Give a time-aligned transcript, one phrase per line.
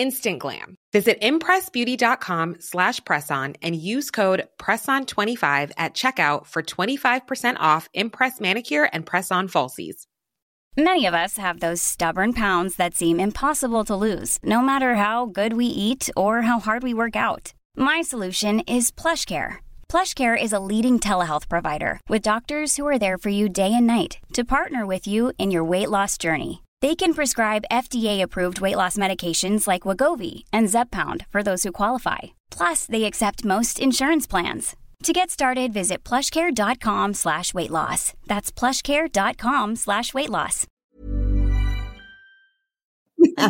[0.00, 0.76] Instant glam.
[0.94, 8.88] Visit impressbeauty.com slash presson and use code PRESSON25 at checkout for 25% off Impress Manicure
[8.94, 10.06] and Press-On Falsies.
[10.74, 15.26] Many of us have those stubborn pounds that seem impossible to lose, no matter how
[15.26, 17.52] good we eat or how hard we work out.
[17.76, 19.58] My solution is PlushCare.
[19.92, 23.86] PlushCare is a leading telehealth provider with doctors who are there for you day and
[23.86, 26.62] night to partner with you in your weight loss journey.
[26.82, 32.18] They can prescribe FDA-approved weight loss medications like Wagovi and Zepbound for those who qualify.
[32.50, 34.76] Plus, they accept most insurance plans.
[35.02, 38.14] To get started, visit plushcare.com slash weight loss.
[38.28, 40.66] That's plushcare.com slash weight loss.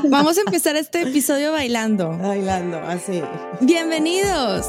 [0.08, 2.10] Vamos a empezar este episodio bailando.
[2.18, 3.22] Bailando, así.
[3.60, 4.66] Bienvenidos.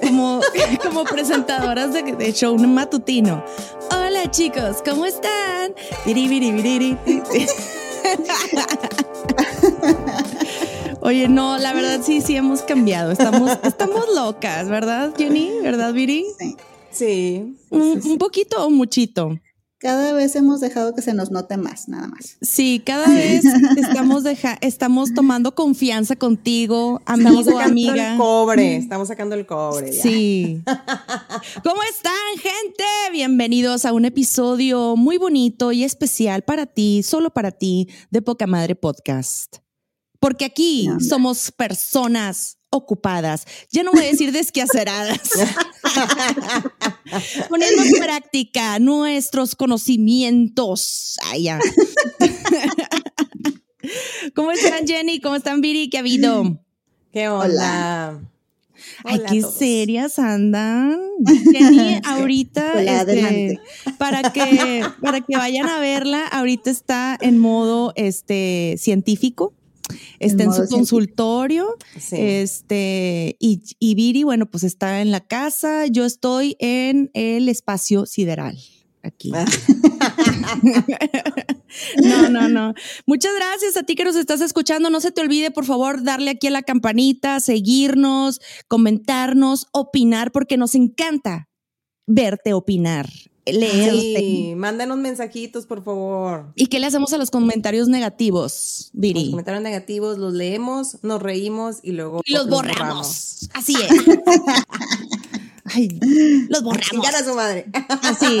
[0.00, 0.40] Como,
[0.82, 3.44] como presentadoras de, de show matutino.
[3.90, 5.74] Hola chicos, ¿cómo están?
[11.00, 13.12] Oye, no, la verdad sí, sí hemos cambiado.
[13.12, 15.50] Estamos, estamos locas, ¿verdad, Jenny?
[15.62, 16.26] ¿Verdad, Viri?
[16.38, 16.56] Sí.
[16.90, 17.56] Sí.
[17.70, 19.38] Un, un poquito o muchito.
[19.80, 22.36] Cada vez hemos dejado que se nos note más, nada más.
[22.42, 23.44] Sí, cada vez
[23.76, 28.12] estamos deja estamos tomando confianza contigo, Estamos amigo, sacando amiga.
[28.12, 29.92] el cobre, estamos sacando el cobre.
[29.92, 30.02] ya.
[30.02, 30.62] Sí.
[31.62, 32.12] ¿Cómo están,
[32.42, 32.84] gente?
[33.12, 38.48] Bienvenidos a un episodio muy bonito y especial para ti, solo para ti, de Poca
[38.48, 39.58] Madre Podcast.
[40.18, 43.46] Porque aquí somos personas ocupadas.
[43.70, 45.20] Ya no voy a decir desquaceradas.
[47.48, 51.16] Poniendo en práctica nuestros conocimientos.
[51.24, 51.58] Ay, ya.
[54.34, 55.20] ¿Cómo están, Jenny?
[55.20, 55.88] ¿Cómo están, Viri?
[55.88, 56.60] ¿Qué ha habido?
[57.12, 58.20] ¿Qué onda?
[59.04, 60.98] Ay, Hola a qué serias andan.
[61.52, 63.60] Jenny, ahorita, Hola, este, adelante.
[63.96, 69.54] para que, para que vayan a verla, ahorita está en modo este científico.
[70.18, 70.76] Está en, su científico.
[70.76, 71.76] consultorio.
[71.98, 72.16] Sí.
[72.18, 75.86] Este, y, y Viri, bueno, pues está en la casa.
[75.86, 78.58] Yo estoy en el espacio sideral.
[79.02, 79.32] Aquí.
[79.34, 79.44] Ah.
[82.02, 82.74] No, no, no.
[83.06, 84.90] Muchas gracias a ti que nos estás escuchando.
[84.90, 90.56] No se te olvide, por favor, darle aquí a la campanita, seguirnos, comentarnos, opinar, porque
[90.56, 91.48] nos encanta
[92.06, 93.08] verte opinar,
[93.52, 94.18] leerte.
[94.18, 96.52] Sí, mándanos mensajitos, por favor.
[96.54, 99.30] ¿Y qué le hacemos a los comentarios negativos, Los Viri?
[99.30, 103.48] comentarios negativos los leemos, nos reímos y luego Y los borramos.
[103.54, 103.90] Así es.
[105.64, 106.00] Ay,
[106.48, 106.88] los borramos.
[106.88, 107.66] Chingar a su madre.
[108.02, 108.40] Así.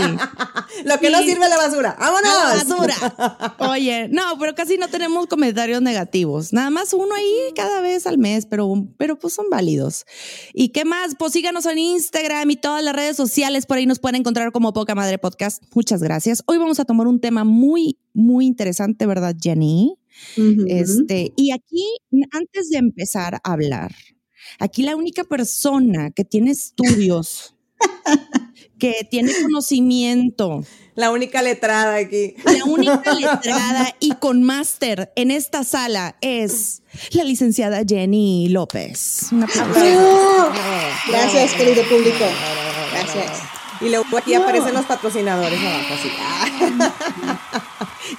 [0.84, 1.28] Lo que no Sí.
[1.30, 1.90] sirve a la basura.
[1.90, 2.68] A la ¡Vámonos!
[2.68, 3.54] basura.
[3.70, 6.52] Oye, no, pero casi no tenemos comentarios negativos.
[6.52, 10.04] Nada más uno ahí cada vez al mes, pero, pero pues son válidos.
[10.54, 11.14] ¿Y qué más?
[11.18, 13.66] Pues síganos en Instagram y todas las redes sociales.
[13.66, 15.62] Por ahí nos pueden encontrar como Poca Madre Podcast.
[15.74, 16.42] Muchas gracias.
[16.46, 19.96] Hoy vamos a tomar un tema muy, muy interesante, ¿verdad, Jenny?
[20.36, 20.64] Ujú.
[20.68, 21.84] Este, y aquí,
[22.32, 23.94] antes de empezar a hablar,
[24.58, 27.54] aquí la única persona que tiene estudios,
[28.78, 30.64] que tiene conocimiento,
[30.94, 32.34] La única letrada aquí.
[32.44, 36.82] la única letrada y con máster en esta sala es
[37.12, 39.28] la licenciada Jenny López.
[39.32, 40.50] Un aplauso.
[41.08, 42.24] Gracias, querido público.
[42.92, 43.38] Gracias.
[43.80, 46.10] Y luego aquí aparecen los patrocinadores abajo, así.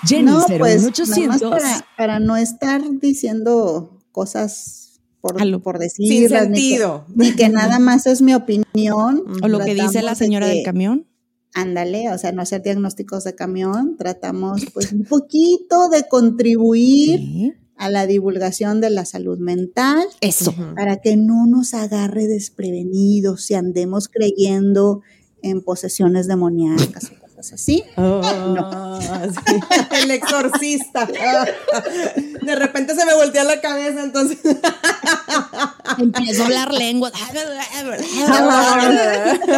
[0.08, 1.28] Jenny no, pues, nada 01800.
[1.28, 4.89] más para, para no estar diciendo cosas
[5.22, 7.06] por, lo- por Sin ni que- sentido.
[7.16, 9.24] Ni que, nada más es mi opinión.
[9.44, 11.06] O lo que dice la de señora que- del camión.
[11.54, 17.54] Ándale, o sea, no hacer diagnósticos de camión, tratamos pues un poquito de contribuir Sí.
[17.76, 20.54] a la divulgación de la salud mental, Eso.
[20.76, 25.02] Para que no nos agarre desprevenidos y andemos creyendo
[25.42, 27.84] en posesiones demoníacas cosas así.
[27.96, 29.56] Ah, sí.
[30.04, 31.06] El exorcista.
[32.42, 34.40] De repente se me voltea la cabeza, entonces.
[35.98, 37.12] Empiezo a hablar lengua.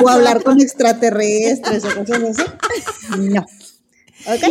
[0.04, 3.20] o hablar con extraterrestres o cosas así.
[3.20, 3.46] No.
[4.28, 4.44] ¿Ok?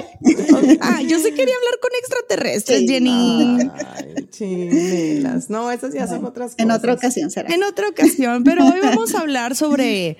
[0.81, 3.71] Ah, yo sí quería hablar con extraterrestres, Sí, Jenny.
[3.87, 5.49] Ay, chinelas.
[5.49, 6.59] No, esas ya son otras cosas.
[6.59, 7.55] En otra ocasión será.
[7.55, 10.17] En otra ocasión, pero hoy vamos a hablar sobre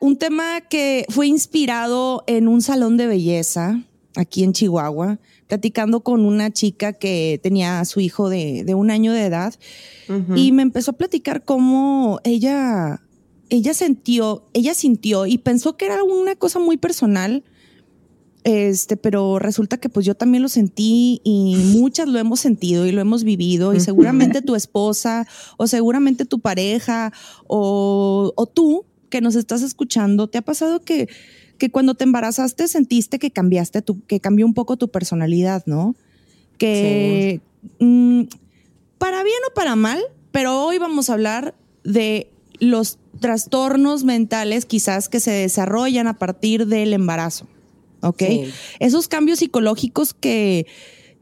[0.00, 3.82] un tema que fue inspirado en un salón de belleza
[4.16, 8.90] aquí en Chihuahua, platicando con una chica que tenía a su hijo de, de un
[8.90, 9.54] año de edad
[10.34, 13.00] y me empezó a platicar cómo ella,
[13.48, 17.44] ella sintió, ella sintió y pensó que era una cosa muy personal.
[18.44, 22.92] Este, pero resulta que pues yo también lo sentí y muchas lo hemos sentido y
[22.92, 25.26] lo hemos vivido y seguramente tu esposa
[25.56, 27.10] o seguramente tu pareja
[27.46, 28.84] o, o tú
[29.14, 31.08] que nos estás escuchando, ¿te ha pasado que,
[31.56, 35.94] que cuando te embarazaste sentiste que cambiaste tu, que cambió un poco tu personalidad, ¿no?
[36.58, 37.40] Que
[37.78, 38.22] mm,
[38.98, 40.02] para bien o para mal,
[40.32, 42.28] pero hoy vamos a hablar de
[42.58, 47.46] los trastornos mentales quizás que se desarrollan a partir del embarazo.
[48.00, 48.18] ¿Ok?
[48.18, 48.52] Sí.
[48.80, 50.66] Esos cambios psicológicos que,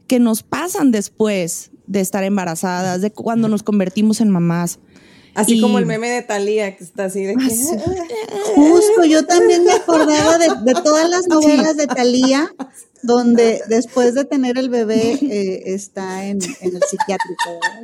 [0.07, 4.79] que nos pasan después de estar embarazadas, de cuando nos convertimos en mamás.
[5.35, 7.49] Así Y- como el meme de Talía, que está así de que.
[8.55, 12.53] Justo, yo también me acordaba de, de todas las novelas de Thalía,
[13.01, 17.43] donde después de tener el bebé eh, está en, en el psiquiátrico.
[17.47, 17.83] ¿verdad?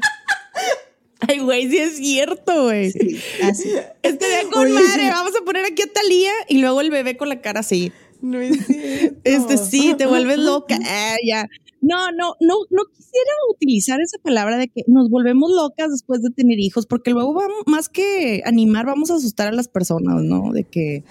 [1.28, 2.92] Ay, güey, sí es cierto, güey.
[2.92, 3.72] Sí, así.
[4.04, 4.88] Estaría con Oye, madre.
[5.04, 5.10] sí.
[5.10, 7.92] Vamos a poner aquí a Talía y luego el bebé con la cara así.
[8.22, 9.20] No es cierto.
[9.24, 10.78] Este sí, te vuelves loca.
[10.86, 11.46] Ah, ya.
[11.82, 16.30] No, no, no, no quisiera utilizar esa palabra de que nos volvemos locas después de
[16.32, 20.52] tener hijos, porque luego vamos, más que animar, vamos a asustar a las personas, ¿no?
[20.52, 21.04] De que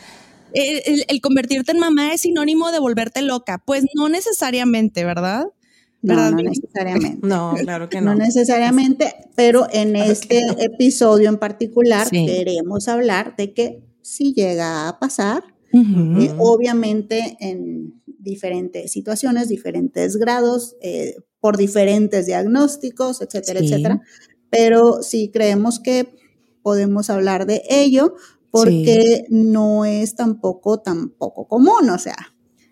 [0.55, 3.63] el, el- el convertirte en mamá es sinónimo de volverte loca.
[3.67, 5.47] Pues no necesariamente, ¿verdad?
[6.01, 6.49] No, ¿Verdad, no Viri?
[6.51, 7.27] necesariamente.
[7.27, 8.19] No, claro que No no.
[8.25, 12.25] necesariamente, pero en este episodio en particular Sí.
[12.27, 15.43] queremos hablar de que si llega a pasar,
[15.73, 23.67] eh, obviamente en diferentes situaciones, diferentes grados, eh, por diferentes diagnósticos, etcétera, Sí.
[23.67, 24.01] etcétera.
[24.51, 26.15] Pero sí creemos que
[26.63, 28.15] podemos hablar de ello
[28.51, 32.17] porque no es tampoco tampoco común, o sea,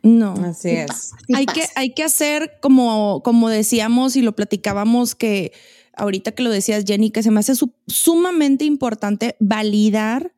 [0.03, 0.35] No.
[0.45, 1.13] Así es.
[1.35, 5.53] hay, que, hay que hacer como, como decíamos y lo platicábamos que
[5.95, 10.33] ahorita que lo decías Jenny, que se me hace su- sumamente importante validar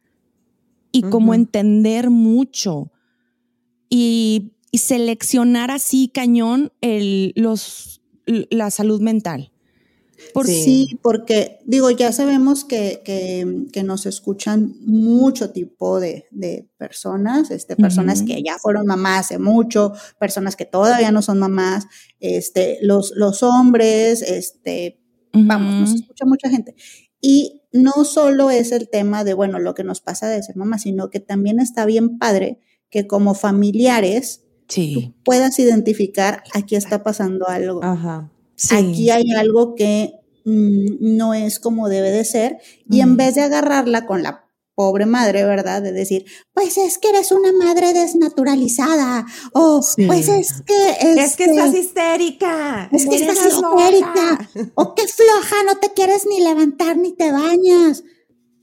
[0.92, 1.34] y como Ujú.
[1.34, 2.90] entender mucho
[3.90, 9.52] y, y seleccionar así cañón el, los, la salud mental.
[10.34, 10.64] Por Sí.
[10.64, 17.52] Sí, porque digo, ya sabemos que, que- que nos escuchan mucho tipo de, de personas,
[17.52, 21.86] este, personas que ya fueron mamás hace mucho, personas que todavía no son mamás,
[22.18, 25.00] este, los, los hombres, este,
[25.32, 26.74] vamos, nos escucha mucha gente.
[27.20, 30.78] Y no solo es el tema de, bueno, lo que nos pasa de ser mamá,
[30.78, 32.58] sino que también está bien padre
[32.90, 35.14] que como familiares Sí.
[35.24, 38.30] puedas identificar aquí está pasando algo Ajá.
[38.54, 38.74] sí.
[38.74, 40.12] aquí hay algo que
[40.44, 42.58] mm, no es como debe de ser,
[42.90, 44.44] y en vez de agarrarla con la
[44.74, 45.82] pobre madre, ¿verdad?
[45.82, 50.06] De decir, pues es que eres una madre desnaturalizada, o Sí.
[50.06, 50.90] pues es que...
[51.16, 52.88] Es que este, estás histérica.
[52.92, 53.90] es que estás loca.
[53.90, 58.04] histérica, o qué floja, no te quieres ni levantar ni te bañas.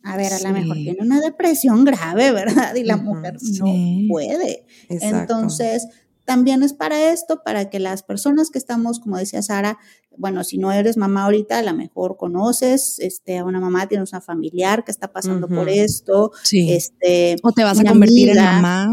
[0.06, 0.84] A ver, a lo mejor Sí.
[0.84, 2.32] tiene una depresión grave,
[2.72, 2.76] ¿verdad?
[2.76, 3.60] Y la mujer sí.
[3.60, 4.66] no puede.
[4.90, 5.18] Exacto.
[5.20, 5.88] Entonces,
[6.26, 9.78] también es para esto, para que las personas que estamos, como decía Sara,
[10.18, 14.12] bueno, si no eres mamá ahorita, a lo mejor conoces este, a una mamá, tienes
[14.12, 16.72] una familiar que está pasando por esto, Sí.
[16.74, 18.92] este, o te vas a convertir en mamá.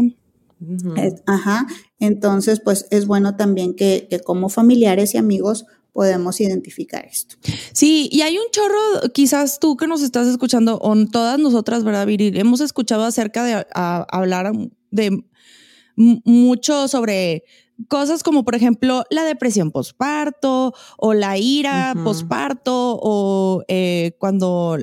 [0.97, 1.65] Eh, ajá,
[1.99, 7.35] entonces, pues es bueno también que, que como familiares y amigos podemos identificar esto.
[7.71, 12.05] Sí, y hay un chorro, quizás tú que nos estás escuchando, o todas nosotras, ¿verdad,
[12.07, 12.35] Viril?
[12.37, 14.51] Hemos escuchado acerca de a- hablar
[14.91, 15.23] de
[15.95, 17.43] mucho sobre
[17.87, 22.03] cosas como, por ejemplo, la depresión posparto o la ira Ujú.
[22.03, 24.77] posparto o eh, cuando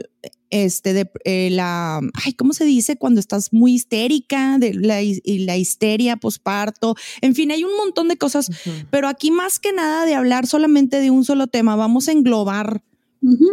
[0.50, 5.38] este de, eh, la ay cómo se dice cuando estás muy histérica de la, y
[5.45, 8.50] la histeria posparto en fin hay un montón de cosas
[8.90, 12.83] pero aquí más que nada de hablar solamente de un solo tema, vamos a englobar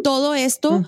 [0.04, 0.86] todo esto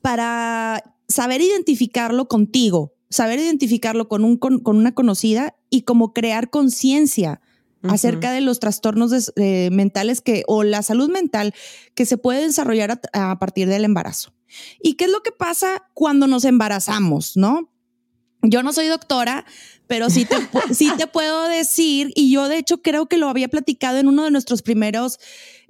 [0.00, 6.50] para saber identificarlo contigo, saber identificarlo con, un, con, con una conocida y como crear
[6.50, 7.40] conciencia
[7.82, 11.52] acerca de los trastornos eh, mentales que, o la salud mental
[11.94, 14.32] que se puede desarrollar a, partir del embarazo.
[14.80, 17.70] ¿Y qué es lo que pasa cuando nos embarazamos, no?
[18.42, 19.44] Yo no soy doctora,
[19.86, 20.36] pero sí te,
[20.74, 24.24] sí te puedo decir, y yo de hecho creo que lo había platicado en uno
[24.24, 25.18] de nuestros primeros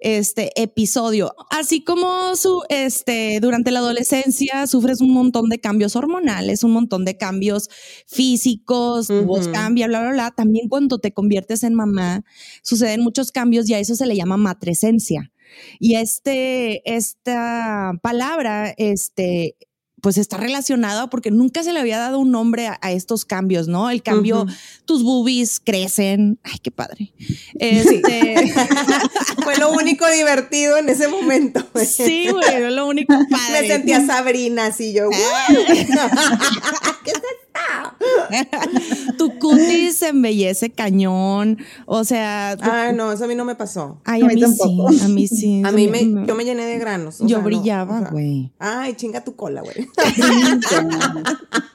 [0.03, 1.35] este episodio.
[1.51, 7.05] Así como su, este, durante la adolescencia sufres un montón de cambios hormonales, un montón
[7.05, 7.69] de cambios
[8.07, 10.31] físicos, tu voz cambia, bla, bla, bla.
[10.33, 12.25] También cuando te conviertes en mamá,
[12.63, 15.31] suceden muchos cambios y a eso se le llama matresencia.
[15.79, 19.57] Y este, esta palabra, este,
[20.03, 23.89] pues está relacionado porque nunca se le había dado un nombre a, estos cambios, ¿no?
[23.89, 24.47] El cambio,
[24.85, 26.41] tus boobies crecen.
[26.43, 27.15] Ay, qué padre.
[27.59, 28.53] Este...
[29.45, 31.65] Fue lo único divertido en ese momento.
[31.87, 33.63] Sí, güey, lo único padre.
[33.63, 35.09] Me sentía Sabrina así yo.
[37.05, 37.23] ¿Qué es
[39.19, 41.59] tu cutis se embellece cañón.
[41.87, 42.57] O sea.
[42.61, 44.01] Ah, no, eso a mí no me pasó.
[44.05, 45.03] Ay, a, mí, sí.
[45.03, 45.63] A mí sí.
[45.65, 47.19] A mí me, yo me llené de granos.
[47.21, 48.53] Yo brillaba, güey.
[48.59, 49.89] ay, chinga tu cola, güey.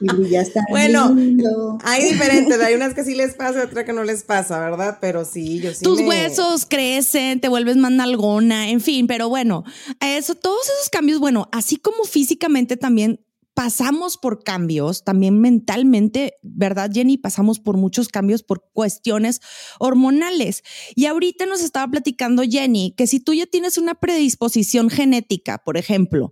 [0.00, 0.64] y ya está.
[0.70, 1.16] Bueno,
[1.84, 2.60] hay diferentes.
[2.60, 4.98] Hay unas que sí les pasa, otras que no les pasa, ¿verdad?
[5.00, 5.84] Pero sí, yo sí.
[5.84, 9.06] Tus huesos crecen, te vuelves más nalgona, en fin.
[9.06, 9.64] Pero bueno,
[10.00, 13.20] eso, todos esos cambios, bueno, así como físicamente también
[13.58, 17.18] pasamos por cambios, también mentalmente, ¿verdad, Jenny?
[17.18, 19.40] Pasamos por muchos cambios por cuestiones
[19.80, 20.62] hormonales.
[20.94, 25.76] Y ahorita nos estaba platicando Jenny que si tú ya tienes una predisposición genética, por
[25.76, 26.30] ejemplo,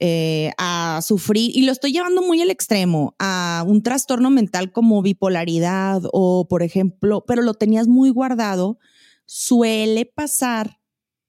[0.00, 5.02] eh, a sufrir, y lo estoy llevando muy al extremo, a un trastorno mental como
[5.02, 8.78] bipolaridad o, por ejemplo, pero lo tenías muy guardado,
[9.26, 10.80] suele pasar,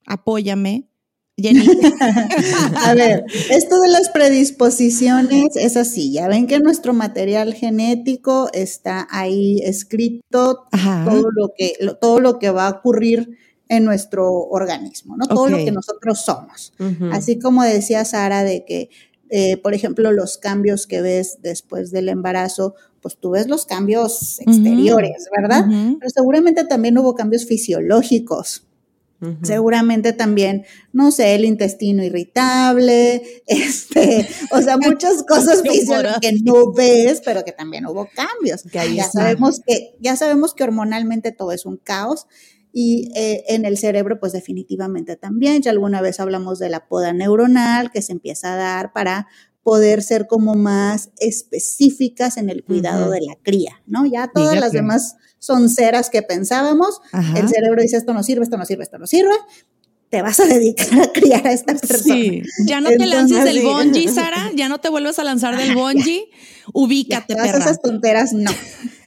[0.06, 0.88] apóyame,
[1.38, 1.66] Jenny.
[2.86, 6.12] a ver, esto de las predisposiciones es así.
[6.12, 12.52] Ya ven que nuestro material genético está ahí escrito todo lo que todo lo que
[12.52, 13.38] va a ocurrir
[13.68, 15.26] en nuestro organismo, ¿no?
[15.26, 16.74] Todo lo que nosotros somos.
[17.12, 18.90] Así como decía Sara de que,
[19.30, 24.40] eh, por ejemplo, los cambios que ves después del embarazo, pues tú ves los cambios
[24.42, 25.66] exteriores, ¿verdad?
[26.00, 28.68] Pero seguramente también hubo cambios fisiológicos.
[29.44, 37.22] Seguramente también, no sé, el intestino irritable, este, o sea, muchas cosas que no ves,
[37.24, 38.64] pero que también hubo cambios.
[38.64, 42.28] ya sabemos que, ya sabemos que hormonalmente todo es un caos
[42.76, 45.62] y eh, en el cerebro, pues definitivamente también.
[45.62, 49.28] Ya alguna vez hablamos de la poda neuronal que se empieza a dar para
[49.64, 54.06] poder ser como más específicas en el cuidado de la cría, ¿no?
[54.06, 57.02] Ya todas las demás son ceras que pensábamos,
[57.36, 59.36] el cerebro dice esto no sirve, esto no sirve, esto no sirve,
[60.10, 62.16] te vas a dedicar a criar a esta persona.
[62.16, 65.74] Sí, ya no te lances del bungee, Sara, ya no te vuelvas a lanzar del
[65.76, 66.30] bungee,
[66.74, 68.52] ubícate, ya, esas tonteras, no.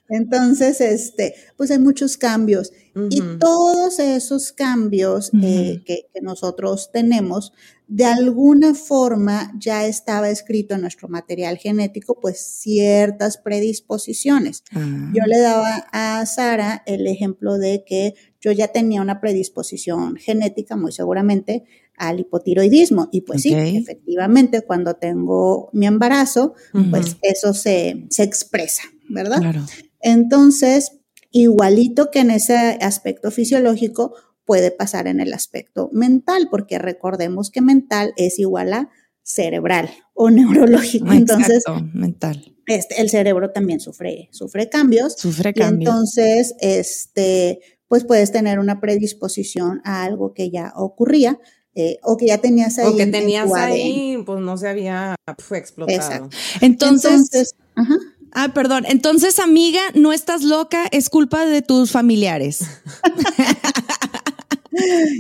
[0.08, 2.72] Entonces, este, pues hay muchos cambios.
[3.10, 7.52] Y todos esos cambios eh, que, nosotros tenemos,
[7.88, 14.64] de alguna forma ya estaba escrito en nuestro material genético, pues ciertas predisposiciones.
[14.72, 15.12] Ah.
[15.14, 20.76] Yo le daba a Sara el ejemplo de que yo ya tenía una predisposición genética,
[20.76, 21.64] muy seguramente,
[21.96, 23.08] al hipotiroidismo.
[23.12, 26.54] Y pues sí, efectivamente, cuando tengo mi embarazo,
[26.90, 29.38] pues eso se, se expresa, ¿verdad?
[29.38, 29.64] Claro.
[30.00, 30.92] Entonces,
[31.30, 34.14] igualito que en ese aspecto fisiológico,
[34.46, 38.88] puede pasar en el aspecto mental, porque recordemos que mental es igual a
[39.22, 41.12] cerebral o neurológico.
[41.12, 42.56] Entonces, mental.
[42.66, 45.14] Este, el cerebro también sufre, sufre cambios.
[45.16, 45.90] Sufre cambios.
[45.90, 51.38] entonces, este, pues puedes tener una predisposición a algo que ya ocurría.
[51.78, 52.86] Eh, o que ya tenías ahí.
[52.86, 55.98] O que tenías ahí, pues no se había fue explotado.
[55.98, 56.34] Exacto.
[56.62, 57.96] Entonces, Entonces ajá.
[58.38, 58.84] Ah, perdón.
[58.86, 62.66] Entonces, amiga, no estás loca, es culpa de tus familiares.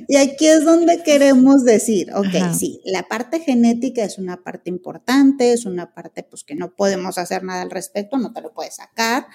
[0.08, 5.52] y aquí es donde queremos decir, ok, sí, la parte genética es una parte importante,
[5.52, 8.76] es una parte pues que no podemos hacer nada al respecto, no te lo puedes
[8.76, 9.26] sacar,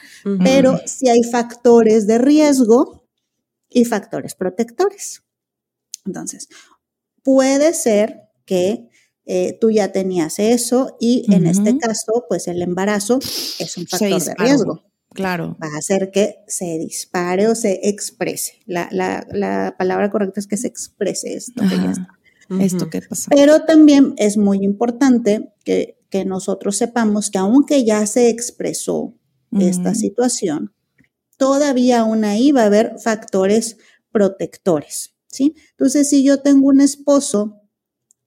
[0.43, 3.07] pero sí hay factores de riesgo
[3.69, 5.23] y factores protectores.
[6.05, 6.47] Entonces,
[7.23, 8.89] puede ser que
[9.25, 14.21] eh, tú ya tenías eso y en este caso, pues el embarazo es un factor
[14.21, 14.90] de riesgo.
[15.13, 15.57] Claro.
[15.61, 18.59] Va a hacer que se dispare o se exprese.
[18.65, 22.07] La, la, palabra correcta es que se exprese esto que ya está.
[22.59, 23.29] Esto que pasa.
[23.33, 29.15] Pero también es muy importante que, que nosotros sepamos que aunque ya se expresó
[29.59, 30.73] esta situación,
[31.37, 33.77] todavía aún ahí va a haber factores
[34.11, 35.55] protectores, ¿sí?
[35.71, 37.61] Entonces, si yo tengo un esposo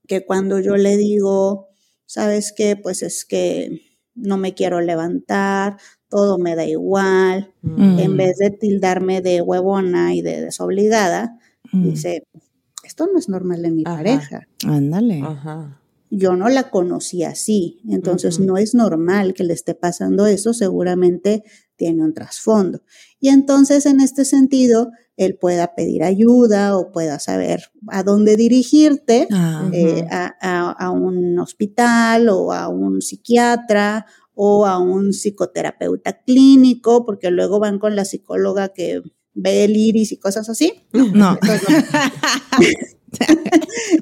[0.07, 1.69] que cuando yo le digo,
[2.05, 2.75] ¿sabes qué?
[2.75, 3.81] Pues es que
[4.13, 5.77] no me quiero levantar,
[6.15, 7.99] todo me da igual, Mm.
[7.99, 11.37] en vez de tildarme de huevona y de desobligada,
[11.73, 11.83] Mm.
[11.89, 12.23] dice,
[12.83, 13.97] esto no es normal en mi Ajá.
[13.97, 14.47] pareja.
[14.65, 15.21] Ándale.
[15.23, 15.81] Ajá.
[16.11, 21.43] Yo no la conocí así, entonces no es normal que le esté pasando eso, seguramente
[21.75, 22.79] tiene un trasfondo.
[23.19, 29.27] Y entonces en este sentido, él pueda pedir ayuda o pueda saber a dónde dirigirte,
[29.31, 34.05] Ah, eh, a- a un hospital o a un psiquiatra
[34.35, 39.01] o a un psicoterapeuta clínico, porque luego van con la psicóloga que
[39.33, 40.73] ve el iris y cosas así.
[40.93, 41.37] no.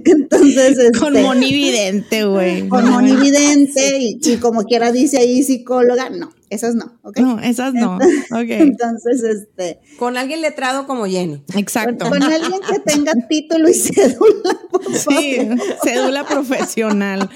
[0.05, 2.67] Entonces, Con este, monividente, güey.
[2.67, 7.17] con monividente y, y como quiera dice ahí psicóloga, no, esas no, ¿ok?
[7.19, 7.95] No, esas no.
[7.95, 7.99] Ok.
[8.49, 11.43] Entonces, este, Con alguien letrado como Jenny.
[11.55, 12.09] Exacto.
[12.09, 15.59] con alguien que tenga título y cédula, por Sí, favor.
[15.83, 17.29] cédula profesional.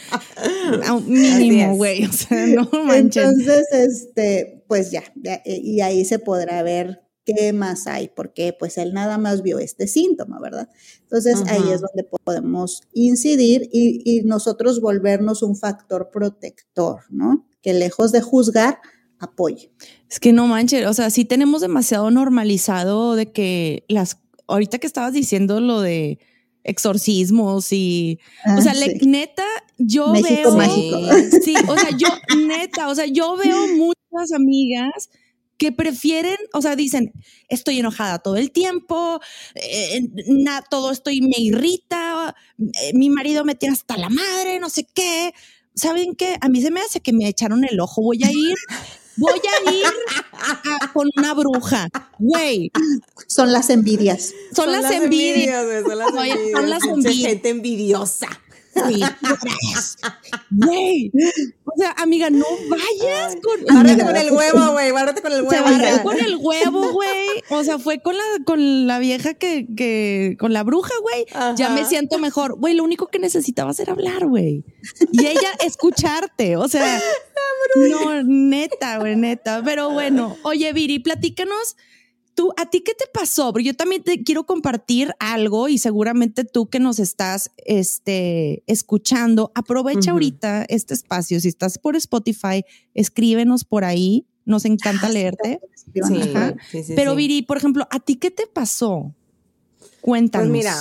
[1.05, 2.05] Mínimo, güey.
[2.05, 3.23] O sea, no manches.
[3.25, 8.55] Entonces, este, pues ya, ya, eh, y ahí se podrá ver qué más hay, porque
[8.57, 10.69] pues él nada más vio este síntoma, ¿verdad?
[11.01, 17.45] Entonces ahí es donde podemos incidir y, y nosotros volvernos un factor protector, ¿no?
[17.61, 18.79] Que lejos de juzgar,
[19.19, 19.71] apoye.
[20.09, 24.87] Es que no manches, o sea, sí tenemos demasiado normalizado de que las, ahorita que
[24.87, 26.19] estabas diciendo lo de
[26.63, 28.19] exorcismos y,
[28.57, 29.45] o sea, Ah, le- neta,
[29.77, 30.97] yo México veo, mágico.
[31.43, 35.09] sí, o sea, yo, neta, o sea, yo veo muchas amigas
[35.57, 37.11] que prefieren, o sea, dicen,
[37.49, 39.19] estoy enojada todo el tiempo,
[39.55, 44.69] eh, na- todo estoy me irrita, eh, mi marido me tiene hasta la madre, no
[44.69, 45.33] sé qué.
[45.73, 46.37] ¿Saben qué?
[46.41, 48.01] A mí se me hace que me echaron el ojo.
[48.01, 48.55] Voy a ir,
[49.17, 51.89] voy a ir a- con una bruja.
[52.19, 52.71] Güey,
[53.27, 54.33] Son las envidias.
[54.55, 55.65] son, las, envidias.
[55.85, 56.69] son las Oye, son envidias.
[56.69, 57.29] las Pinche envidias.
[57.31, 58.27] gente envidiosa.
[58.87, 59.01] Sí,
[60.49, 61.11] Güey,
[61.65, 63.75] o sea, amiga, no vayas con.
[63.75, 64.91] Bárrate con el huevo, güey.
[64.91, 65.63] Bárrate con el huevo.
[65.63, 66.03] barrió ya.
[66.03, 67.27] con el huevo, güey.
[67.49, 71.25] O sea, fue con la, con la vieja que, que, con la bruja, güey.
[71.55, 72.57] Ya me siento mejor.
[72.57, 74.63] Güey, lo único que necesitabas era hablar, güey.
[75.11, 76.57] Y ella escucharte.
[76.57, 77.01] O sea,
[77.75, 79.61] no, neta, güey, neta.
[79.63, 81.75] Pero bueno, oye, Viri, platícanos.
[82.37, 83.51] Tú, ¿a ti qué te pasó?
[83.51, 89.51] Porque yo también te quiero compartir algo y seguramente tú que nos estás este, escuchando,
[89.55, 91.39] aprovecha ahorita este espacio.
[91.41, 94.27] Si estás por Spotify, escríbenos por ahí.
[94.45, 95.61] Nos encanta Ah, sí, leerte.
[95.73, 96.53] Sí, Ajá.
[96.69, 97.15] sí, sí, Pero.
[97.15, 99.15] Viri, por ejemplo, ¿a ti qué te pasó?
[100.01, 100.47] Cuéntanos.
[100.47, 100.75] Pues mira,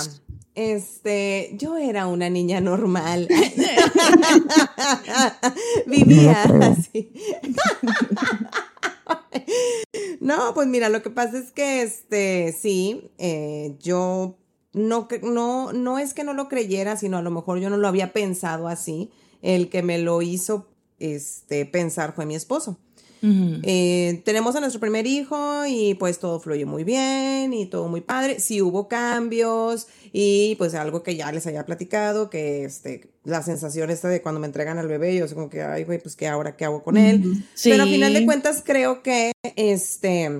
[0.53, 3.27] este, yo era una niña normal.
[5.87, 7.09] Vivía así.
[10.19, 14.37] No, pues mira, lo que pasa es que, este, sí, eh, yo
[14.73, 17.87] no, no, no es que no lo creyera, sino a lo mejor yo no lo
[17.87, 19.11] había pensado así.
[19.41, 20.67] El que me lo hizo,
[20.99, 22.79] este, pensar fue mi esposo.
[23.21, 28.01] Eh, tenemos a nuestro primer hijo y pues todo fluyó muy bien y todo muy
[28.01, 28.39] padre.
[28.39, 33.89] Sí hubo cambios y pues algo que ya les había platicado, que este, la sensación
[33.89, 36.27] esta de cuando me entregan al bebé, yo soy como que, ay, güey, pues que
[36.27, 37.45] ahora qué hago con él.
[37.53, 37.69] Sí.
[37.71, 40.31] Pero al final de cuentas creo que, este,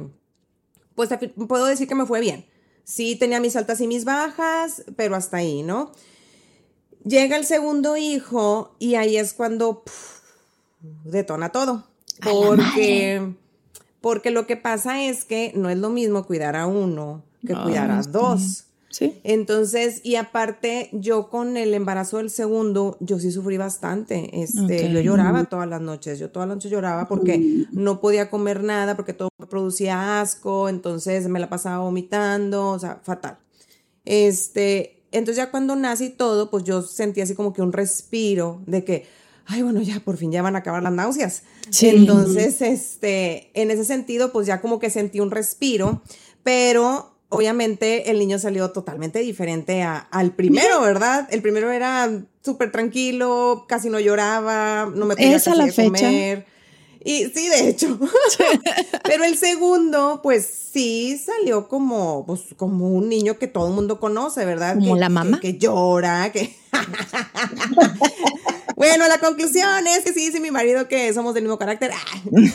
[0.95, 1.09] pues
[1.47, 2.45] puedo decir que me fue bien.
[2.83, 5.91] Sí tenía mis altas y mis bajas, pero hasta ahí, ¿no?
[7.03, 10.21] Llega el segundo hijo y ahí es cuando puf,
[11.03, 11.87] detona todo.
[12.21, 13.33] Porque,
[14.01, 17.63] porque lo que pasa es que no es lo mismo cuidar a uno que Ay,
[17.63, 18.09] cuidar a sí.
[18.11, 18.63] dos.
[18.89, 19.19] Sí.
[19.23, 24.41] Entonces, y aparte, yo con el embarazo del segundo, yo sí sufrí bastante.
[24.41, 26.17] Este, yo lloraba todas las noches.
[26.17, 30.67] Yo todas las noches lloraba porque no podía comer nada, porque todo me producía asco.
[30.69, 33.37] Entonces me la pasaba vomitando, o sea, fatal.
[34.05, 38.61] Este, entonces ya cuando nace y todo, pues yo sentí así como que un respiro
[38.65, 39.05] de que,
[39.47, 41.43] ay, bueno, ya por fin ya van a acabar las náuseas.
[41.69, 41.89] Sí.
[41.89, 46.01] Entonces, este, en ese sentido, pues ya como que sentí un respiro,
[46.43, 51.27] pero obviamente el niño salió totalmente diferente a- al primero, ¿verdad?
[51.31, 52.09] El primero era
[52.43, 55.83] súper tranquilo, casi no lloraba, no me pedía ¿Es a la fecha?
[56.07, 56.45] comer.
[57.07, 57.97] Y sí, de hecho.
[59.05, 63.97] Pero el segundo, pues sí salió como, pues, como un niño que todo el mundo
[63.99, 64.75] conoce, ¿verdad?
[64.75, 65.39] ¿Como Que- la mamá?
[65.39, 66.53] Que, que llora, que.
[68.75, 71.91] bueno, la conclusión es que sí, dice mi marido que somos del mismo carácter.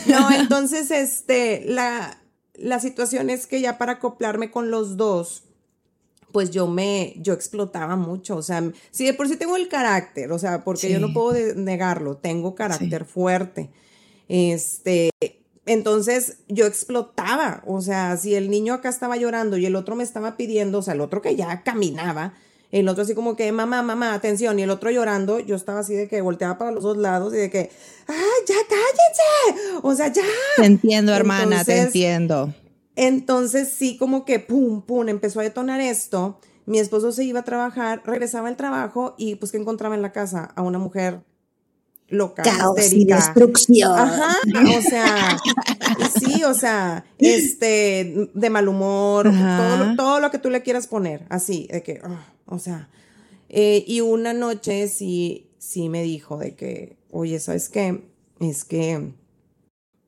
[0.06, 2.18] No, entonces, este, la,
[2.54, 5.44] la situación es que ya para acoplarme con los dos,
[6.30, 10.30] pues yo me, yo explotaba mucho, o sea, sí, de por sí tengo el carácter,
[10.32, 13.70] o sea, porque yo no puedo negarlo, tengo carácter fuerte.
[14.34, 15.10] Este,
[15.66, 20.04] entonces yo explotaba, o sea, si el niño acá estaba llorando y el otro me
[20.04, 22.32] estaba pidiendo, o sea, el otro que ya caminaba,
[22.70, 25.94] el otro así como que, mamá, mamá, atención, y el otro llorando, yo estaba así
[25.94, 27.70] de que volteaba para los dos lados y de que,
[28.06, 28.16] ¡ay,
[28.48, 29.80] ya cállense!
[29.82, 30.22] O sea, ya.
[30.56, 32.54] Te entiendo, hermana, te entiendo.
[32.96, 36.40] Entonces sí, como que, pum, pum, empezó a detonar esto.
[36.64, 40.12] Mi esposo se iba a trabajar, regresaba al trabajo y pues que encontraba en la
[40.12, 41.20] casa a una mujer
[42.12, 43.92] loca, Caos y destrucción.
[43.98, 44.36] Ajá,
[44.78, 45.38] o sea,
[46.20, 50.86] sí, o sea, este, de mal humor, todo, lo- todo lo que tú le quieras
[50.86, 52.88] poner, así, de que, ah, o sea,
[53.48, 58.08] eh, y una noche sí, sí me dijo de que, oye, ¿sabes qué?
[58.40, 59.12] Es que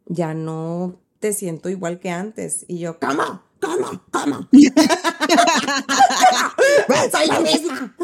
[0.06, 2.64] ya no te siento igual que antes.
[2.68, 3.42] Y yo, ¿cómo?
[3.60, 4.02] ¿Cómo?
[4.10, 4.48] ¿Cómo?
[7.12, 7.94] Soy la misma.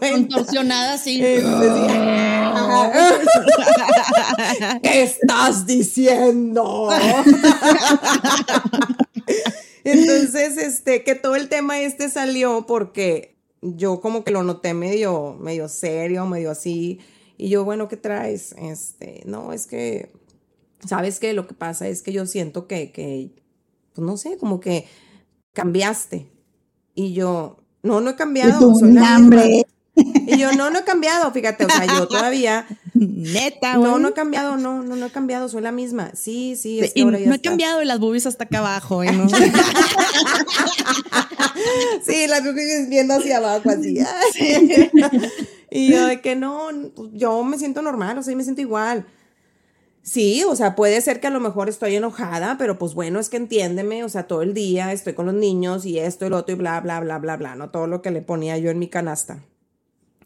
[0.00, 1.20] Contorsionada así.
[4.82, 6.88] ¿Qué estás diciendo?
[9.84, 15.36] Entonces, este, que todo el tema este salió porque yo como que lo noté medio,
[15.40, 17.00] medio serio, medio así.
[17.36, 18.54] Y yo, bueno, ¿qué traes?
[18.58, 20.12] Este, no, es que,
[20.86, 21.32] ¿sabes qué?
[21.34, 23.30] Lo que pasa es que yo siento que, que,
[23.94, 24.86] pues no sé, como que
[25.52, 26.30] cambiaste.
[26.94, 28.58] Y yo, no, no he cambiado.
[28.58, 29.14] tú, soy la misma".
[29.14, 29.66] hambre.
[30.26, 33.90] Y yo, no, no he cambiado, fíjate, o sea, yo todavía, Neta, güey.
[33.90, 36.10] no, no he cambiado, no, no, no he cambiado, soy la misma.
[36.14, 37.50] Sí, sí, es que Y ahora ya no he está.
[37.50, 39.02] cambiado y las boobies hasta acá abajo.
[39.02, 39.12] ¿eh?
[39.12, 39.26] ¿no?
[42.04, 43.98] Sí, las boobies viendo hacia abajo así.
[45.70, 46.68] y yo de que no,
[47.12, 49.06] yo me siento normal, o sea, yo me siento igual.
[50.02, 53.28] Sí, o sea, puede ser que a lo mejor estoy enojada, pero pues bueno, es
[53.28, 56.36] que entiéndeme, o sea, todo el día estoy con los niños y esto y lo
[56.36, 58.78] otro y bla, bla, bla, bla, bla, no todo lo que le ponía yo en
[58.78, 59.42] mi canasta.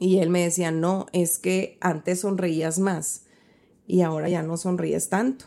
[0.00, 3.24] Y él me decía, no, es que antes sonreías más
[3.86, 5.44] y ahora ya no sonríes tanto.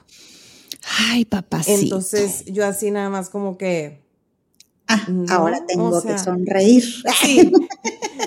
[1.00, 1.82] Ay, papacito.
[1.82, 4.04] Entonces yo así nada más como que...
[4.88, 6.84] Ah, No, ahora tengo o sea, que sonreír.
[7.22, 7.52] Sí.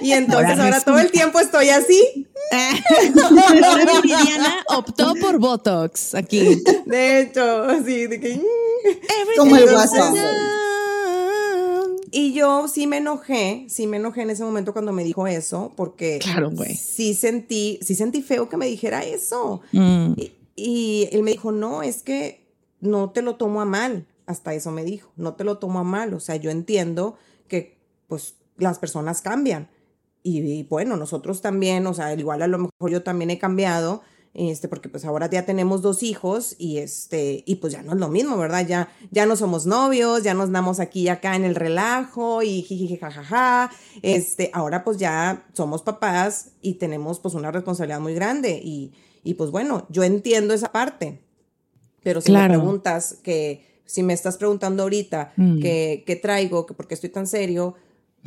[0.03, 2.27] Y entonces Ahora ahora, todo el tiempo estoy así.
[4.03, 6.62] Viridiana optó por Botox aquí.
[6.87, 8.37] De hecho, así de que...
[8.37, 9.37] mm.
[9.37, 10.15] Como el WhatsApp.
[12.11, 15.73] Y yo sí me enojé, sí me enojé en ese momento cuando me dijo eso,
[15.77, 16.75] porque Claro, güey.
[16.77, 19.61] sí sentí, sí sentí feo que me dijera eso.
[19.73, 20.12] Mm.
[20.16, 22.47] Y, y él me dijo, no, es que
[22.81, 24.07] no te lo tomo a mal.
[24.27, 26.14] Hasta eso me dijo, no te lo tomo a mal.
[26.14, 27.16] O sea, yo entiendo
[27.49, 27.77] que
[28.09, 29.69] pues las personas cambian.
[30.23, 34.03] Y, y, bueno, nosotros también, o sea, igual a lo mejor yo también he cambiado,
[34.38, 37.99] este, porque pues ahora ya tenemos dos hijos y este, y pues ya no es
[37.99, 38.66] lo mismo, ¿verdad?
[38.66, 42.62] Ya, ya no somos novios, ya nos damos aquí y acá en el relajo y
[42.62, 43.70] jiji, jajaja.
[44.03, 48.92] Este, ahora pues ya somos papás y tenemos pues una responsabilidad muy grande y,
[49.25, 51.22] y pues bueno, yo entiendo esa parte.
[52.03, 52.53] Pero si Claro.
[52.53, 55.61] me preguntas que, si me estás preguntando ahorita Mm.
[55.61, 57.75] que, que traigo, que por qué estoy tan serio,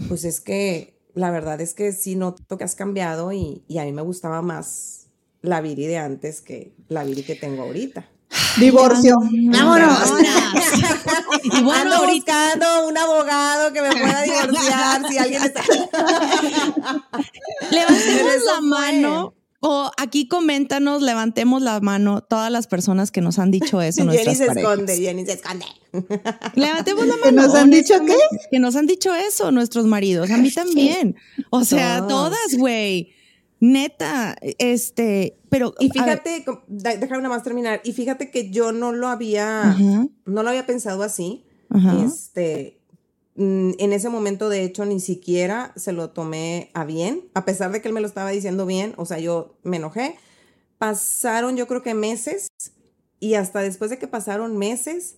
[0.08, 3.84] pues es que la verdad es que sí noto que has cambiado y, y a
[3.86, 4.99] mí me gustaba más
[5.42, 8.08] la Viri de antes que la Viri que tengo ahorita.
[8.58, 9.16] Divorcio.
[9.22, 10.14] Vámonos.
[11.44, 15.64] Y bueno, Ando ahorita buscando un abogado que me pueda divorciar si alguien está...
[17.72, 19.34] levantemos la mano.
[19.62, 24.04] O aquí coméntanos, levantemos la mano todas las personas que nos han dicho eso.
[24.10, 24.58] Jenny se parejas.
[24.58, 25.66] esconde, Jenny se esconde.
[26.56, 27.26] Levantemos la mano.
[27.26, 28.16] ¿Que nos han dicho qué?
[28.52, 30.32] Que nos han dicho eso nuestros maridos.
[30.32, 31.16] A mí también.
[31.50, 33.14] O sea, todas, güey.
[33.60, 35.74] Neta, este, pero.
[35.80, 39.76] Y fíjate, déjame nada más terminar, y fíjate que yo no lo había,
[40.26, 41.46] no lo había pensado así.
[42.04, 42.82] Este,
[43.36, 47.72] mm, en ese momento, de hecho, ni siquiera se lo tomé a bien, a pesar
[47.72, 50.16] de que él me lo estaba diciendo bien, o sea, yo me enojé.
[50.78, 52.50] Pasaron yo creo que meses
[53.20, 55.18] y hasta después de que pasaron meses,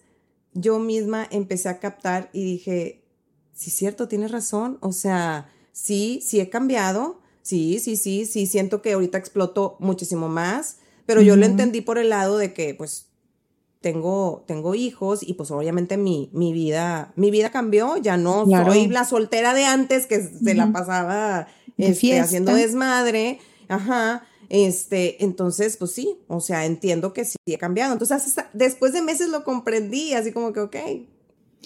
[0.54, 3.06] yo misma empecé a captar y dije,
[3.54, 8.82] sí, cierto, tienes razón, o sea, sí, sí he cambiado, sí, sí, sí, sí, siento
[8.82, 13.08] que ahorita exploto muchísimo más, pero yo lo entendí por el lado de que, pues,
[13.82, 18.72] tengo, tengo hijos y pues obviamente mi, mi vida, mi vida cambió, ya no Claro.
[18.72, 25.24] soy la soltera de antes que se la pasaba De este, haciendo desmadre, ajá, este,
[25.24, 29.30] entonces pues sí, o sea, entiendo que sí he cambiado, entonces hasta después de meses
[29.30, 30.76] lo comprendí, así como que, ok,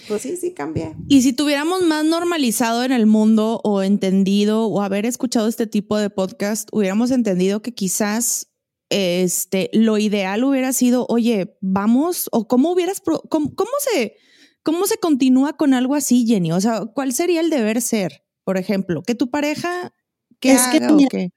[0.07, 0.95] pues sí, sí cambié.
[1.07, 5.97] Y si tuviéramos más normalizado en el mundo o entendido o haber escuchado este tipo
[5.97, 8.51] de podcast, hubiéramos entendido que quizás
[8.89, 14.15] este lo ideal hubiera sido, oye, vamos o cómo hubieras cómo, cómo se
[14.63, 16.51] cómo se continúa con algo así, Jenny?
[16.51, 18.23] O sea, ¿cuál sería el deber ser?
[18.43, 19.93] Por ejemplo, que tu pareja
[20.39, 21.29] que Es que haga o mira, qué?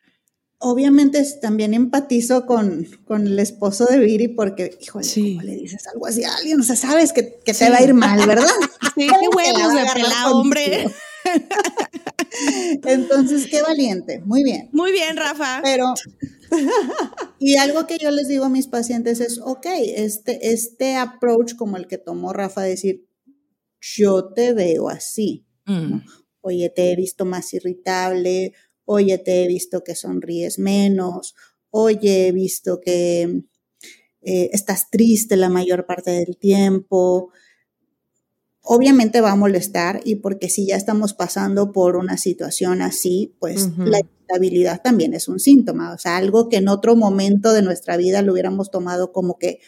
[0.60, 5.36] Obviamente también empatizo con, con el esposo de Viri porque, híjole, Sí.
[5.36, 6.60] ¿cómo le dices algo así a alguien?
[6.60, 8.46] O sea, sabes que, que te va a ir mal, ¿verdad?
[8.96, 10.88] Sí, ¿Cómo qué huevos de pelado, hombre.
[12.84, 14.68] Entonces, qué valiente, muy bien.
[14.72, 15.60] Muy bien, Rafa.
[15.62, 15.94] Pero,
[17.38, 21.76] y algo que yo les digo a mis pacientes es, ok, este, este approach como
[21.76, 23.06] el que tomó Rafa, decir,
[23.80, 25.46] yo te veo así.
[25.66, 26.00] Mm.
[26.40, 28.52] Oye, te he visto más irritable,
[28.88, 31.34] oye, te he visto que sonríes menos,
[31.70, 33.42] oye, he visto que
[34.22, 37.30] eh, estás triste la mayor parte del tiempo.
[38.62, 43.68] Obviamente va a molestar y porque si ya estamos pasando por una situación así, pues
[43.78, 47.96] la irritabilidad también es un síntoma, o sea, algo que en otro momento de nuestra
[47.98, 49.60] vida lo hubiéramos tomado como que,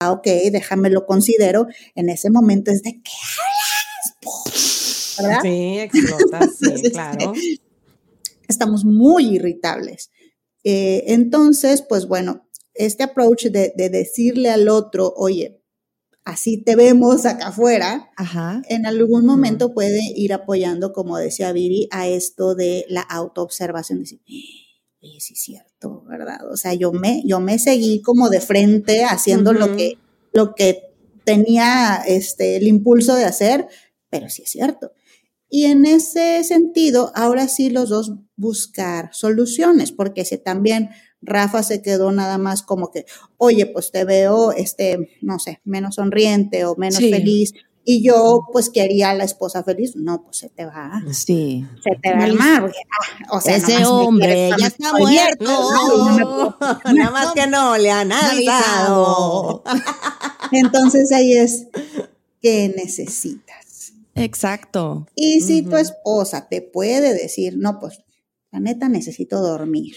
[0.00, 5.18] ah, ok, déjame lo considero, en ese momento es de, ¿qué hablas?
[5.18, 5.38] ¿Verdad?
[5.42, 7.32] Sí, explota, sí, claro.
[8.48, 10.10] Estamos muy irritables.
[10.62, 15.60] Eh, entonces, pues bueno, este approach de, de decirle al otro, oye,
[16.24, 18.62] así te vemos acá afuera, Ajá.
[18.68, 24.20] en algún momento puede ir apoyando, como decía Viri, a esto de la autoobservación, decir,
[24.26, 26.50] oye, sí es cierto, ¿verdad?
[26.50, 29.98] O sea, yo me, yo me seguí como de frente haciendo lo que,
[30.32, 33.68] lo que tenía este, el impulso de hacer,
[34.08, 34.92] pero sí es cierto.
[35.50, 40.90] Y en ese sentido, ahora sí los dos buscar soluciones, porque si también
[41.22, 43.06] Rafa se quedó nada más como que,
[43.38, 47.10] oye, pues te veo, este, no sé, menos sonriente o menos Sí.
[47.10, 47.52] feliz,
[47.86, 51.66] y yo pues quería a la esposa feliz, no, pues se te va, Sí.
[51.82, 52.78] se te va armar, porque,
[53.28, 55.44] ah, o sea, Ese hombre quieres ya está bien, muerto.
[55.44, 56.18] ¿no?
[56.18, 56.56] No
[56.94, 59.62] Nada más que no le han avisado.
[60.52, 61.66] Entonces ahí es,
[62.40, 63.92] ¿qué necesitas?
[64.14, 65.06] Exacto.
[65.14, 65.76] Y si tu Ujú.
[65.78, 67.98] esposa te puede decir, no, pues
[68.54, 69.96] la neta necesito dormir.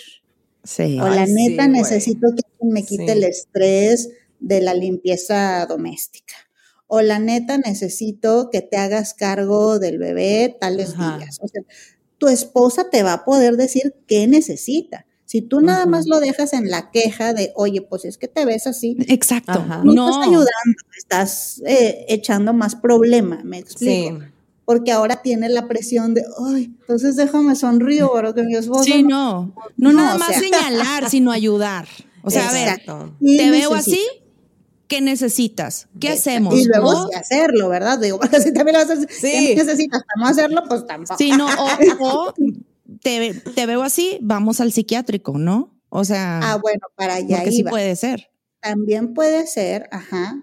[0.63, 0.99] Sí.
[0.99, 3.11] O la Ay, neta necesito que alguien me quite Sí.
[3.11, 6.33] el estrés de la limpieza doméstica.
[6.87, 11.17] O la neta necesito que te hagas cargo del bebé tales Ajá.
[11.19, 11.37] días.
[11.41, 11.61] O sea,
[12.17, 15.05] tu esposa te va a poder decir qué necesita.
[15.25, 18.43] Si tú nada más lo dejas en la queja de, oye, pues es que te
[18.45, 19.51] ves así, Exacto.
[19.51, 19.81] Ajá.
[19.83, 20.09] no, No.
[20.09, 24.09] estás ayudando, estás eh, echando más problema, me Sí.
[24.67, 29.01] Porque ahora tiene la presión de, ay, entonces déjame sonrío para que mi esposa Sí,
[29.01, 29.07] no-".
[29.07, 29.53] no.
[29.77, 30.39] No, No, nada más sea.
[30.41, 31.87] señalar, sino ayudar.
[32.21, 33.13] O sea, a ver, Exacto.
[33.21, 34.01] ¿Qué te veo así?
[34.89, 35.87] ¿qué necesitas?
[35.99, 36.29] ¿Qué Exacto.
[36.49, 36.55] hacemos?
[36.59, 37.97] Y luego O- sí hacerlo, ¿verdad?
[37.97, 39.53] Digo, si también lo haces, Sí.
[39.55, 40.63] ¿qué necesitas para no hacerlo?
[40.67, 41.17] Pues tampoco.
[41.17, 41.67] Sí, no, o,
[42.27, 42.33] o
[43.01, 45.73] te, te veo así, vamos al psiquiátrico, ¿no?
[45.89, 47.69] O sea, Ah, bueno, para allá porque sí iba.
[47.71, 48.29] puede ser.
[48.61, 50.41] También puede ser, ajá,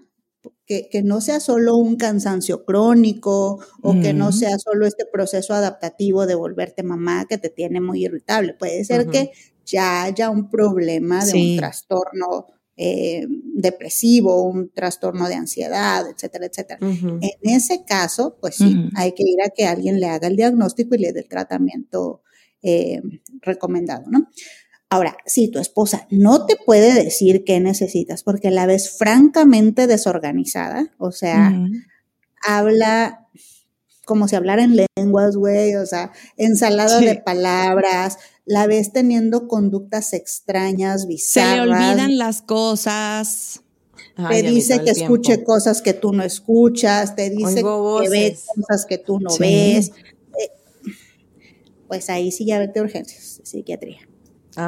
[0.65, 5.53] que, que no sea solo un cansancio crónico o que no sea solo este proceso
[5.53, 8.53] adaptativo de volverte mamá que te tiene muy irritable.
[8.53, 9.31] Puede ser que
[9.65, 11.51] ya haya un problema de Sí.
[11.53, 12.47] un trastorno
[12.77, 13.25] eh,
[13.55, 16.79] depresivo, un trastorno de ansiedad, etcétera, etcétera.
[16.81, 20.95] En ese caso, pues sí, hay que ir a que alguien le haga el diagnóstico
[20.95, 22.21] y le dé el tratamiento
[22.61, 23.01] eh,
[23.41, 24.27] recomendado, ¿no?
[24.89, 30.93] Ahora, si tu esposa no te puede decir qué necesitas porque la ves francamente desorganizada,
[30.99, 31.53] o sea,
[32.47, 33.27] habla
[34.05, 37.05] como si hablara en lenguas, güey, o sea, ensalada Sí.
[37.05, 43.61] de palabras, la ves teniendo conductas extrañas, Se le bizarras, olvidan las cosas.
[44.15, 45.01] Ay, te dice que tiempo.
[45.15, 49.39] escuche cosas que tú no escuchas, te dice que ve cosas que tú no Sí.
[49.41, 49.91] ves.
[50.39, 50.51] eh,
[51.87, 54.07] pues ahí sí ya vete a urgencias, psiquiatría.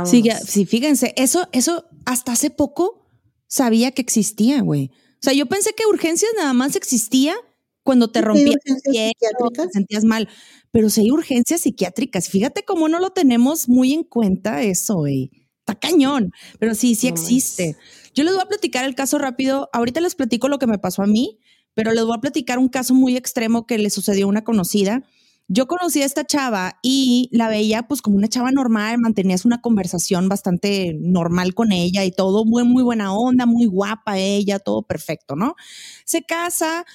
[0.06, 3.08] Sí, sí, fíjense, eso, eso hasta hace poco
[3.48, 4.92] sabía que existía, güey.
[5.14, 7.36] O sea, yo pensé que urgencias nada más existía
[7.84, 10.28] cuando te rompías te sentías mal.
[10.72, 12.28] Pero sí hay urgencias psiquiátricas.
[12.28, 15.32] Fíjate cómo no lo tenemos muy en cuenta eso, güey.
[15.60, 17.78] Está cañón, pero sí, sí existe.
[18.14, 19.70] Yo les voy a platicar el caso rápido.
[19.74, 21.40] Ahorita les platico lo que me pasó a mí,
[21.74, 25.04] pero les voy a platicar un caso muy extremo que le sucedió a una conocida.
[25.50, 29.62] Yo conocí a esta chava y la veía pues como una chava normal, mantenías una
[29.62, 34.82] conversación bastante normal con ella y todo, muy, muy buena onda, muy guapa ella, todo
[34.82, 35.56] perfecto, ¿no?
[36.04, 36.86] Se casa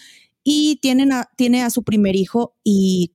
[0.44, 3.14] y tienen tiene a su primer hijo y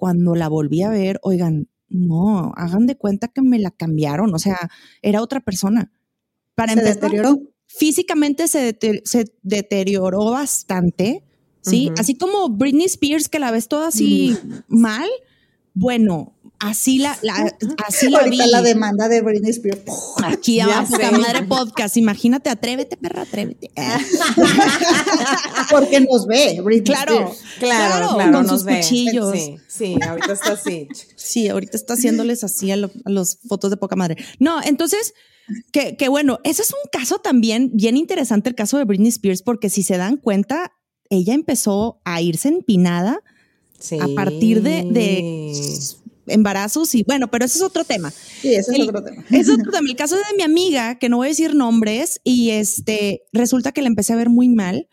[0.00, 4.38] Cuando la volví a ver, oigan, no, hagan de cuenta que me la cambiaron, o
[4.38, 4.70] sea,
[5.02, 5.92] era otra persona.
[6.54, 7.38] Para ¿Se empezar, deterioró?
[7.66, 11.22] físicamente se, se deterioró bastante,
[11.60, 11.90] ¿sí?
[11.98, 15.06] Así como Britney Spears, que la ves toda así mal,
[15.74, 18.50] bueno, así la, la- así la Ahorita vi.
[18.50, 19.80] la demanda de Britney Spears.
[20.22, 21.96] Aquí abajo, madre podcast.
[21.96, 23.70] Imagínate, atrévete, perra, atrévete.
[25.70, 27.38] Porque nos ve, Britney Claro, Spears.
[27.58, 28.76] Claro, Claro, claro, con nos sus ve.
[28.80, 29.32] cuchillos.
[29.32, 30.88] Sí, sí, ahorita está así.
[31.16, 34.16] Sí, ahorita está haciéndoles así a, lo- a los fotos de poca madre.
[34.38, 35.14] No, entonces,
[35.72, 39.42] que, que bueno, ese es un caso también bien interesante, el caso de Britney Spears,
[39.42, 40.72] porque si se dan cuenta,
[41.08, 43.20] ella empezó a irse empinada
[43.78, 43.96] Sí.
[43.98, 45.52] a partir de, de
[46.26, 48.10] embarazos y bueno, pero ese es otro tema.
[48.10, 49.24] Sí, ese es otro tema.
[49.30, 49.88] Es otro tema.
[49.88, 53.82] El caso de mi amiga, que no voy a decir nombres, y este resulta que
[53.82, 54.88] la empecé a ver muy mal.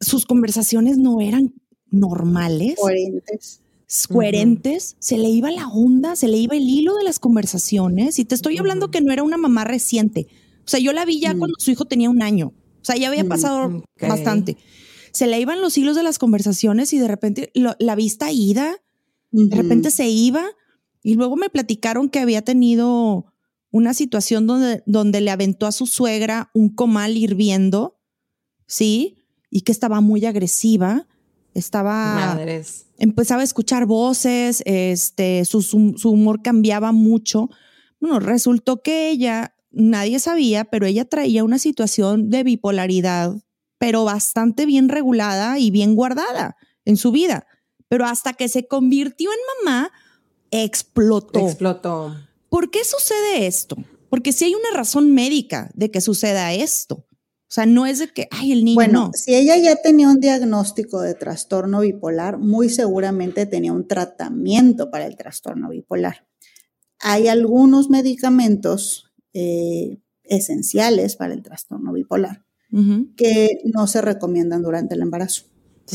[0.00, 1.54] Sus conversaciones no eran
[1.90, 3.60] normales, Coherentes.
[4.08, 4.96] coherentes.
[4.98, 8.18] Se le iba la onda, se le iba el hilo de las conversaciones.
[8.18, 10.28] Y te estoy hablando que no era una mamá reciente.
[10.64, 11.38] O sea, yo la vi ya Mm.
[11.38, 12.48] cuando su hijo tenía un año.
[12.80, 14.56] O sea, ya había Mm, pasado bastante.
[15.12, 18.76] Se le iban los hilos de las conversaciones y de repente lo- la vista ida
[19.32, 20.44] de repente se iba
[21.02, 23.32] y luego me platicaron que había tenido
[23.70, 28.00] una situación donde, donde le aventó a su suegra un comal hirviendo,
[28.66, 29.16] ¿sí?
[29.50, 31.06] Y que estaba muy agresiva,
[31.54, 32.86] estaba, Madres.
[32.98, 37.48] empezaba a escuchar voces, este, su, su- su humor cambiaba mucho.
[38.00, 43.36] Bueno, resultó que ella, nadie sabía, pero ella traía una situación de bipolaridad,
[43.78, 47.46] pero bastante bien regulada y bien guardada en su vida.
[47.90, 49.90] Pero hasta que se convirtió en mamá,
[50.52, 51.40] explotó.
[51.40, 52.14] Explotó.
[52.48, 53.76] ¿Por qué sucede esto?
[54.08, 56.94] Porque si hay una razón médica de que suceda esto.
[56.94, 59.10] O sea, no es de que, ay, el niño Bueno, no.
[59.12, 65.06] si ella ya tenía un diagnóstico de trastorno bipolar, muy seguramente tenía un tratamiento para
[65.06, 66.28] el trastorno bipolar.
[67.00, 72.44] Hay algunos medicamentos eh, esenciales para el trastorno bipolar
[73.16, 75.46] que no se recomiendan durante el embarazo,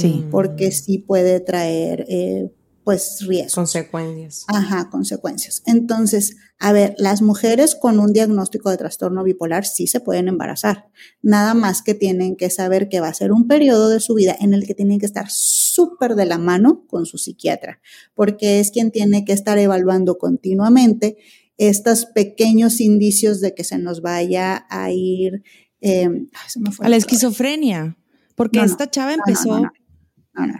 [0.02, 0.26] Sí.
[0.32, 2.52] porque sí puede traer eh,
[2.84, 3.56] pues riesgos.
[3.56, 4.46] Consecuencias.
[4.48, 5.64] Ajá, consecuencias.
[5.66, 10.88] Entonces, a ver, las mujeres con un diagnóstico de trastorno bipolar sí se pueden embarazar.
[11.24, 14.36] Nada más que tienen que saber que va a ser un periodo de su vida
[14.40, 17.82] en el que tienen que estar súper de la mano con su psiquiatra,
[18.14, 21.18] porque es quien tiene que estar evaluando continuamente
[21.58, 25.42] estos pequeños indicios de que se nos vaya a ir.
[25.82, 27.98] eh, ay, se me fue A la esquizofrenia.
[28.36, 29.60] Porque No, esta chava no, empezó.
[29.60, 29.72] no,
[30.36, 30.60] no, no.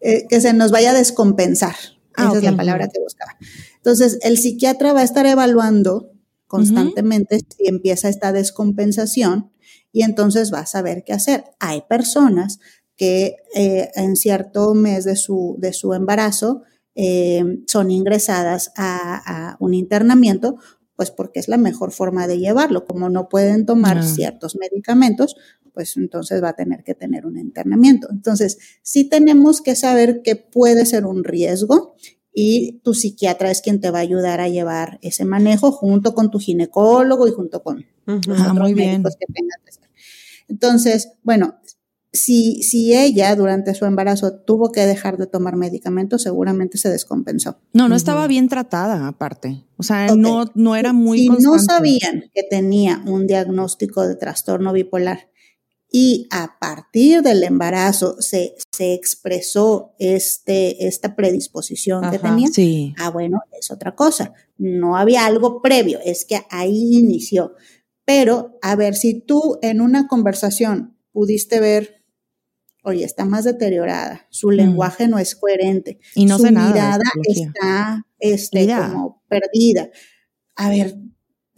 [0.00, 1.74] Eh, que se nos vaya a descompensar.
[2.16, 3.36] Ah, Esa es la palabra que buscaba.
[3.76, 6.12] Entonces, el psiquiatra va a estar evaluando
[6.46, 9.52] constantemente si empieza esta descompensación
[9.92, 11.44] y entonces va a saber qué hacer.
[11.60, 12.58] Hay personas
[12.96, 16.62] que eh, en cierto mes de su, de su embarazo
[16.94, 20.56] eh, son ingresadas a, a un internamiento,
[21.00, 22.84] pues porque es la mejor forma de llevarlo.
[22.84, 25.34] Como no pueden tomar ciertos medicamentos,
[25.72, 28.08] pues entonces va a tener que tener un internamiento.
[28.12, 31.94] Entonces, sí tenemos que saber que puede ser un riesgo
[32.34, 36.30] y tu psiquiatra es quien te va a ayudar a llevar ese manejo junto con
[36.30, 38.90] tu ginecólogo y junto con los Ah, otros muy bien.
[38.90, 39.88] médicos que tengas que hacer.
[40.48, 41.54] Entonces, bueno,
[42.12, 47.58] si, si ella durante su embarazo tuvo que dejar de tomar medicamentos, seguramente se descompensó.
[47.72, 49.64] No, no estaba bien tratada, aparte.
[49.76, 54.72] O sea, no, no era muy si no sabían que tenía un diagnóstico de trastorno
[54.72, 55.30] bipolar
[55.92, 62.94] y a partir del embarazo se, se expresó este, esta predisposición que tenía, Sí.
[62.98, 64.32] ah, bueno, es otra cosa.
[64.56, 67.54] No había algo previo, es que ahí inició.
[68.04, 71.99] Pero, a ver, si tú en una conversación pudiste ver
[72.84, 78.66] oye, está más deteriorada, su lenguaje no es coherente, Y no su mirada está este,
[78.66, 79.90] como perdida.
[80.56, 80.96] A ver,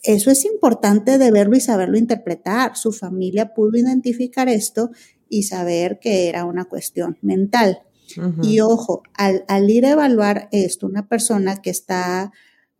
[0.02, 2.76] eso es importante de verlo y saberlo interpretar.
[2.76, 4.90] Su familia pudo identificar esto
[5.28, 7.82] y saber que era una cuestión mental.
[8.42, 12.30] Y ojo, al, al ir a evaluar esto, una persona que está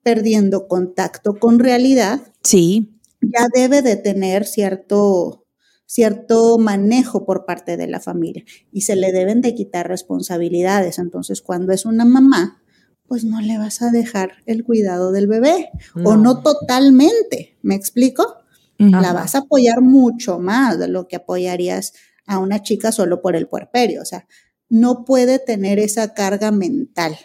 [0.02, 5.41] perdiendo contacto con realidad, Sí, ya debe de tener cierto,
[5.92, 10.98] cierto manejo por parte de la familia y se le deben de quitar responsabilidades.
[10.98, 12.62] Entonces, cuando es una mamá,
[13.06, 15.68] pues no le vas a dejar el cuidado del bebé
[16.02, 16.42] o No.
[16.42, 18.36] totalmente, ¿me explico?
[18.78, 21.92] La vas a apoyar mucho más de lo que apoyarías
[22.26, 24.02] a una chica solo por el puerperio.
[24.02, 24.26] O sea,
[24.68, 27.16] no puede tener esa carga mental.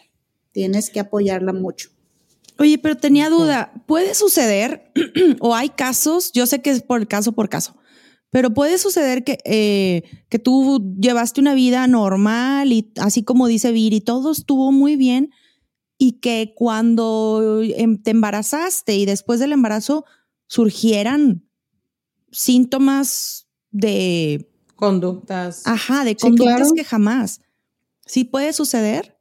[0.52, 1.90] Tienes que apoyarla mucho.
[2.60, 4.92] Oye, pero tenía duda, ¿puede suceder
[5.40, 6.32] o hay casos?
[6.32, 7.76] Yo sé que es por caso por caso,
[8.30, 13.72] pero puede suceder que, eh, que tú llevaste una vida normal y así como dice
[13.72, 15.32] Viri, todo estuvo muy bien
[15.98, 20.06] y que cuando em, te embarazaste y después del embarazo
[20.48, 21.44] surgieran
[22.32, 25.66] síntomas de, Conductas.
[25.66, 26.74] ajá, de Sí, conductas claro.
[26.76, 27.42] que jamás.
[28.06, 29.17] ¿Sí puede suceder?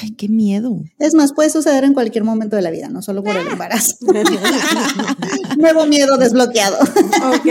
[0.00, 0.80] Ay, qué miedo.
[0.98, 3.96] Es más, puede suceder en cualquier momento de la vida, no solo por el embarazo.
[5.58, 6.78] Nuevo miedo desbloqueado.
[6.80, 7.46] Ok.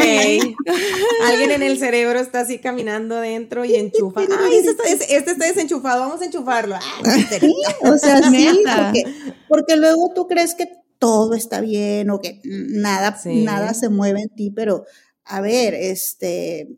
[1.27, 4.21] Alguien en el cerebro está así caminando adentro y enchufa.
[4.21, 4.83] Ay, este está,
[5.15, 6.75] este está desenchufado, vamos a enchufarlo.
[7.05, 9.03] Ay, Sí, o sea, sí, porque,
[9.47, 10.67] porque luego tú crees que
[10.97, 13.43] todo está bien o que nada, Sí.
[13.43, 14.85] nada se mueve en ti, pero
[15.25, 16.69] a ver, este,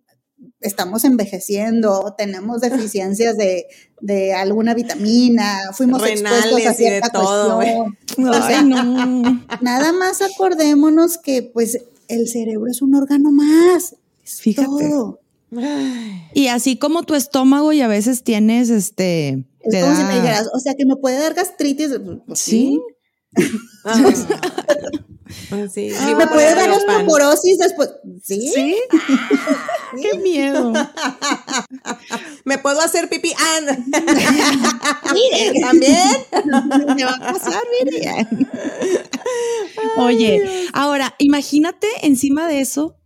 [0.62, 3.66] estamos envejeciendo, tenemos deficiencias de,
[4.02, 7.98] de alguna vitamina, fuimos expuestos a Renales y de cierta todo, cuestión.
[8.30, 9.46] O sea, Ay, no.
[9.62, 13.96] Nada más acordémonos que pues el cerebro es un órgano más.
[14.24, 14.68] Es Fíjate.
[14.68, 15.20] todo.
[16.34, 19.46] Y así como tu estómago y a veces tienes este.
[19.62, 21.92] Es te como si me dijeras, o sea, que me puede dar gastritis.
[22.26, 22.80] Pues, Sí.
[23.86, 24.12] ah.
[25.72, 27.92] Sí, Y me puede dar osteoporosis después.
[28.24, 28.52] Sí.
[28.54, 28.76] Sí.
[30.02, 30.74] Qué miedo.
[32.46, 33.34] ¿Me puedo hacer pipí?
[33.38, 33.74] Ah, no.
[35.62, 36.96] ¿También?
[36.98, 38.28] Te va a pasar, mire.
[39.98, 42.98] Oye, ahora imagínate encima de eso,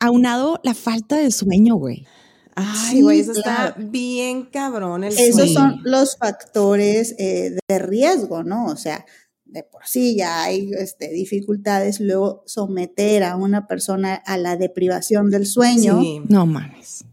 [0.00, 2.06] aunado la falta de sueño, güey.
[2.54, 3.68] Ay, Sí, güey, eso claro.
[3.68, 5.04] está bien cabrón.
[5.04, 5.52] El Esos sueño.
[5.52, 8.66] son los factores eh, de riesgo, ¿no?
[8.66, 9.04] O sea,
[9.48, 15.30] de por sí ya hay este, dificultades, luego someter a una persona a la deprivación
[15.30, 16.00] del sueño.
[16.00, 16.20] Sí.
[16.28, 17.04] No mames.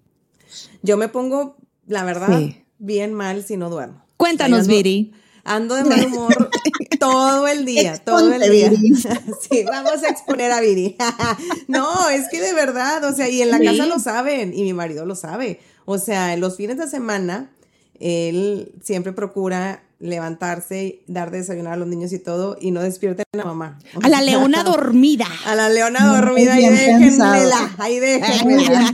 [0.83, 1.57] Yo me pongo,
[1.87, 2.63] la verdad, Sí.
[2.77, 4.05] bien mal si no duermo.
[4.17, 5.13] Cuéntanos, Viri.
[5.47, 6.49] Ando de mal humor
[6.99, 8.69] todo el día, todo el día.
[8.69, 8.93] Viri.
[9.49, 10.97] Sí, vamos a exponer a Viri.
[11.67, 13.65] No, es que de verdad, o sea, y en la Sí.
[13.65, 15.59] casa lo saben, y mi marido lo sabe.
[15.85, 17.51] O sea, en los fines de semana,
[17.99, 23.25] él siempre procura levantarse, dar de desayunar a los niños y todo, y no despierten
[23.33, 23.79] a la mamá.
[24.03, 25.25] A la leona dormida.
[25.45, 28.91] A la leona dormida, ahí bien déjenmela, ahí déjenmela.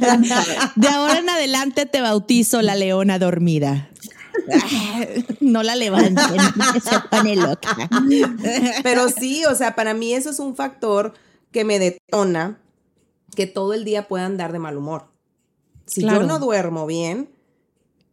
[0.75, 3.89] De ahora en adelante te bautizo la leona dormida.
[5.39, 6.15] No la levanten,
[6.81, 7.75] se pone loca.
[8.83, 11.13] Pero sí, o sea, para mí eso es un factor
[11.51, 12.59] que me detona
[13.35, 15.07] que todo el día pueda andar de mal humor.
[15.85, 16.21] Si Claro.
[16.21, 17.29] yo no duermo bien,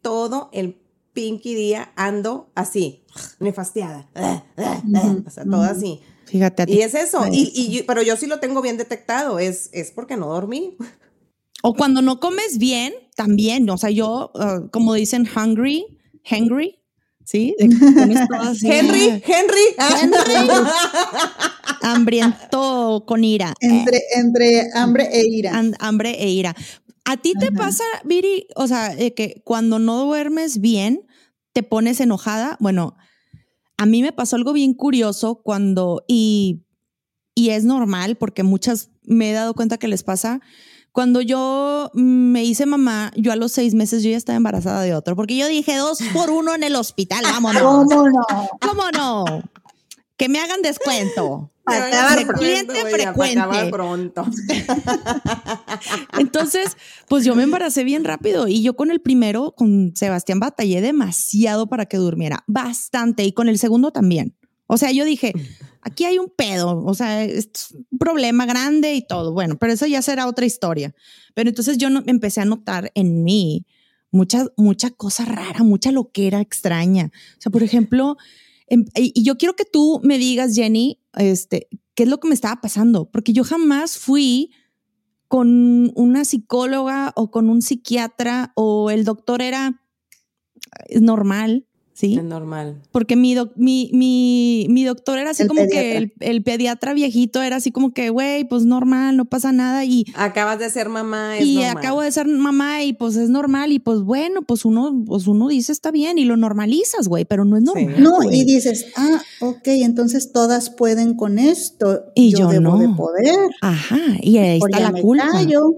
[0.02, 0.76] todo el
[1.18, 3.02] pinky día ando así,
[3.40, 4.08] nefastiada.
[5.26, 6.00] O sea, todo así.
[6.26, 6.74] Fíjate a ti.
[6.74, 7.24] Y es eso.
[7.32, 9.40] Y, y yo- pero yo sí lo tengo bien detectado.
[9.40, 10.76] Es, es porque no dormí.
[11.62, 13.68] O cuando no comes bien, también.
[13.68, 15.98] O sea, yo, uh, como dicen, hungry,
[16.30, 16.78] hungry,
[17.24, 17.56] ¿sí?
[18.38, 19.64] Así, Henry, Henry.
[21.82, 23.54] Hambriento con ira.
[23.60, 25.60] Entre, entre hambre e ira.
[25.80, 26.54] Hambre e ira.
[27.04, 31.06] ¿A ti te pasa, Viri, o sea, eh, que cuando no duermes bien,
[31.58, 32.56] te pones enojada?
[32.60, 32.96] Bueno,
[33.76, 36.64] a mí me pasó algo bien curioso cuando, y,
[37.34, 40.40] y es normal porque muchas me he dado cuenta que les pasa.
[40.92, 44.94] Cuando yo me hice mamá, yo a los seis meses yo ya estaba embarazada de
[44.94, 47.62] otro, porque yo dije dos por uno en el hospital, vámonos.
[47.88, 48.24] ¿Cómo no?
[48.60, 49.24] ¿Cómo no?
[50.18, 51.50] Que me hagan descuento.
[51.64, 51.90] Para
[52.24, 53.40] pronto, cliente para frecuente.
[53.40, 54.24] acabar pronto.
[56.18, 60.80] Entonces, pues yo me embaracé bien rápido y yo con el primero, con Sebastián, batallé
[60.80, 64.34] demasiado para que durmiera, bastante, y con el segundo también.
[64.66, 65.34] O sea, yo dije,
[65.82, 67.50] aquí hay un pedo, o sea, es
[67.90, 69.32] un problema grande y todo.
[69.32, 70.94] Bueno, pero eso ya será otra historia.
[71.34, 73.66] Pero entonces yo no, empecé a notar en mí
[74.10, 77.10] mucha, mucha cosa rara, mucha loquera extraña.
[77.12, 78.16] O sea, por ejemplo, em-
[78.70, 82.34] y y yo quiero que tú me digas, Jenny, este, qué es lo que me
[82.34, 84.50] estaba pasando, porque yo jamás fui
[85.28, 89.82] con una psicóloga o con un psiquiatra o el doctor era
[91.00, 91.66] normal,
[91.98, 92.16] ¿sí?
[92.16, 92.80] Es normal.
[92.92, 96.94] Porque mi, doc- mi, mi, mi doctor era así El como que el, el pediatra
[96.94, 100.88] viejito era así como que, güey, pues normal, no pasa nada y, Acabas de ser
[100.88, 101.76] mamá, es y normal.
[101.78, 105.48] acabo de ser mamá y pues es normal y pues bueno, pues uno, pues uno
[105.48, 107.84] dice está bien y lo normalizas, güey, pero no es Sí.
[107.86, 108.02] normal.
[108.02, 112.04] No, y dices, ah, ok, entonces todas pueden con esto.
[112.14, 112.78] Y yo debo no.
[112.78, 113.34] de poder.
[113.60, 115.28] Ajá, y ahí está la culpa.
[115.32, 115.74] callo.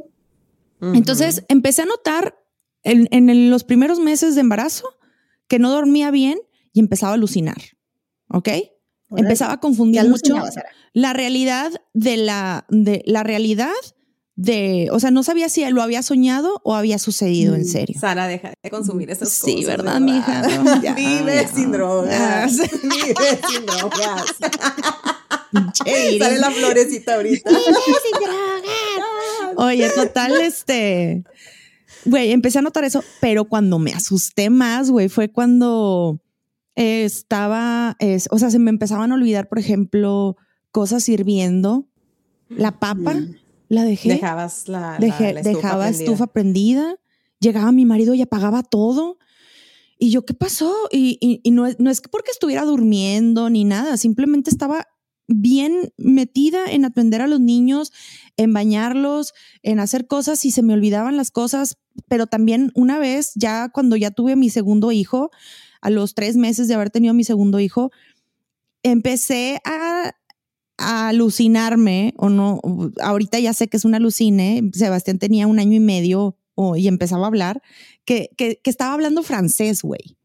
[0.82, 2.36] Entonces empecé a notar
[2.82, 4.86] en, en el- los primeros meses de embarazo
[5.50, 6.38] que no dormía bien
[6.72, 7.58] y empezaba a alucinar.
[8.28, 8.48] ¿Ok?
[9.14, 10.36] Empezaba a ¿Qué confundir mucho
[10.94, 13.72] la realidad de la, de la realidad
[14.36, 17.64] de, o sea, no sabía si lo había soñado o había sucedido en Mm.
[17.66, 18.00] serio.
[18.00, 19.66] Sara, deja de consumir esas Sí, cosas.
[19.66, 20.42] ¿verdad, mija?
[20.48, 21.48] No, ya, Vive ya.
[21.48, 22.56] sin drogas.
[22.82, 24.24] Vive sin drogas.
[25.84, 27.50] Sale la florecita ahorita.
[29.56, 31.24] Oye, total, este,
[32.04, 36.20] güey, empecé a notar eso, pero cuando me asusté más, güey, fue cuando
[36.76, 40.36] eh, estaba, es, o sea, se me empezaban a olvidar, por ejemplo,
[40.72, 41.86] cosas hirviendo.
[42.48, 43.36] La papa, Mm.
[43.68, 46.04] la dejé, Dejabas la, dejé- la estufa dejaba prendida.
[46.04, 46.96] estufa prendida,
[47.40, 49.18] llegaba mi marido y apagaba todo.
[49.98, 50.74] Y yo, ¿qué pasó?
[50.90, 54.86] Y, y- y no, es, no es porque estuviera durmiendo ni nada, simplemente estaba
[55.28, 57.92] bien metida en atender a los niños,
[58.40, 61.76] en bañarlos, en hacer cosas y se me olvidaban las cosas.
[62.08, 65.30] Pero también una vez, ya cuando ya tuve mi segundo hijo,
[65.82, 67.90] a los tres meses de haber tenido mi segundo hijo,
[68.82, 70.12] empecé a,
[70.78, 72.58] alucinarme, o no,
[73.02, 76.38] ahorita ya sé que es un alucine, Sebastián tenía un año y medio
[76.74, 77.60] y empezaba a hablar,
[78.06, 80.16] que, que, que estaba hablando francés, güey.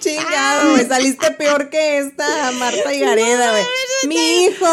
[0.00, 0.86] Chingado, güey.
[0.86, 3.64] Saliste peor que esta Marta y Gareda, güey.
[4.08, 4.66] Mi hijo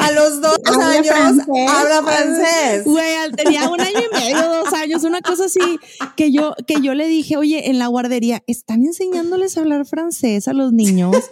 [0.00, 1.46] a los dos Habla años francés.
[1.68, 2.84] habla francés.
[2.84, 3.04] Güey,
[3.36, 5.60] tenía un año y medio, dos años, una cosa así,
[6.16, 10.48] que yo, que yo le dije, oye, en la guardería, ¿están enseñándoles a hablar francés
[10.48, 11.16] a los niños?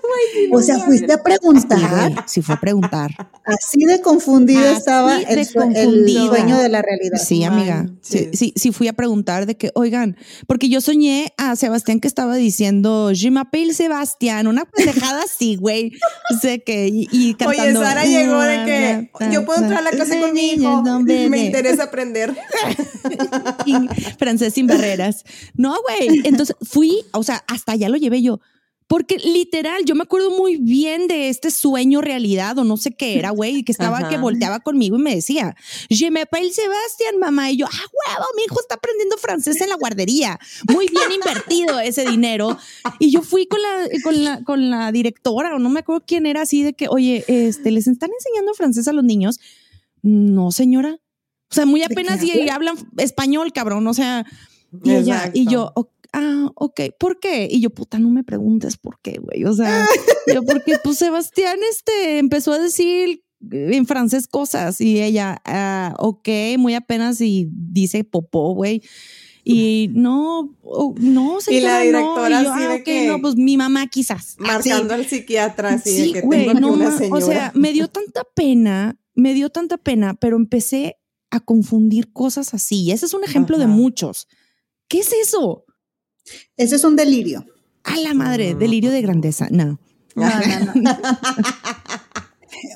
[0.52, 2.24] O sea, fuiste a preguntar.
[2.26, 3.10] sí fue a preguntar.
[3.44, 7.18] Así de confundida Así estaba de el, sueño de la realidad.
[7.18, 7.86] Sí, amiga.
[8.00, 12.08] Sí, sí, sí fui a preguntar de que, oigan, porque yo soñé a Sebastián que
[12.08, 15.92] estaba diciendo, Je m'appelle Sebastián, una pendejada así, güey.
[16.34, 17.72] O sea que, y, y Oye.
[17.72, 20.82] Sara llegó de que yo puedo entrar a la clase con mi hijo.
[21.02, 22.36] Me interesa aprender.
[24.18, 25.24] francés sin barreras.
[25.54, 26.20] No, güey.
[26.24, 28.40] Entonces fui, o sea, hasta allá lo llevé yo.
[28.90, 33.20] Porque literal, yo me acuerdo muy bien de este sueño realidad o no sé qué
[33.20, 34.08] era, güey, que estaba, Ajá.
[34.08, 35.54] que volteaba conmigo y me decía,
[35.88, 37.52] Je m'appelle Sebastián, mamá.
[37.52, 40.40] Y yo, ah, huevo, mi hijo está aprendiendo francés en la guardería.
[40.72, 42.58] Muy bien invertido ese dinero.
[42.98, 46.26] Y yo fui con la, con la, con la directora, o no me acuerdo quién
[46.26, 49.38] era, así de que, oye, este, ¿les están enseñando francés a los niños?
[50.02, 50.98] No, señora.
[51.48, 53.86] O sea, muy apenas y, hablan español, cabrón.
[53.86, 54.26] O sea,
[54.82, 57.48] y ella, y yo, "O- ah, ok, ¿por qué?
[57.50, 59.44] Y yo, puta, no me preguntes por qué, güey.
[59.44, 59.86] O sea,
[60.34, 66.28] yo, porque pues Sebastián este, empezó a decir en francés cosas y ella, ah, ok,
[66.58, 68.82] muy apenas y dice popó, güey.
[69.42, 72.40] Y no, oh, no, Y la señora, directora no.
[72.40, 74.36] Y yo, así ah, de ok, que- no, pues mi mamá quizás.
[74.38, 77.24] Marcando al psiquiatra así de Sí, que güey, tengo no una señora.
[77.24, 80.96] O sea, me dio tanta pena, me dio tanta pena, pero empecé
[81.30, 82.82] a confundir cosas así.
[82.84, 84.28] Y ese es un ejemplo de muchos.
[84.88, 85.64] ¿Qué es eso?
[86.56, 87.44] Ese es un delirio.
[87.84, 89.48] A la madre, delirio de grandeza.
[89.50, 89.78] No.
[90.14, 90.98] No, no, no.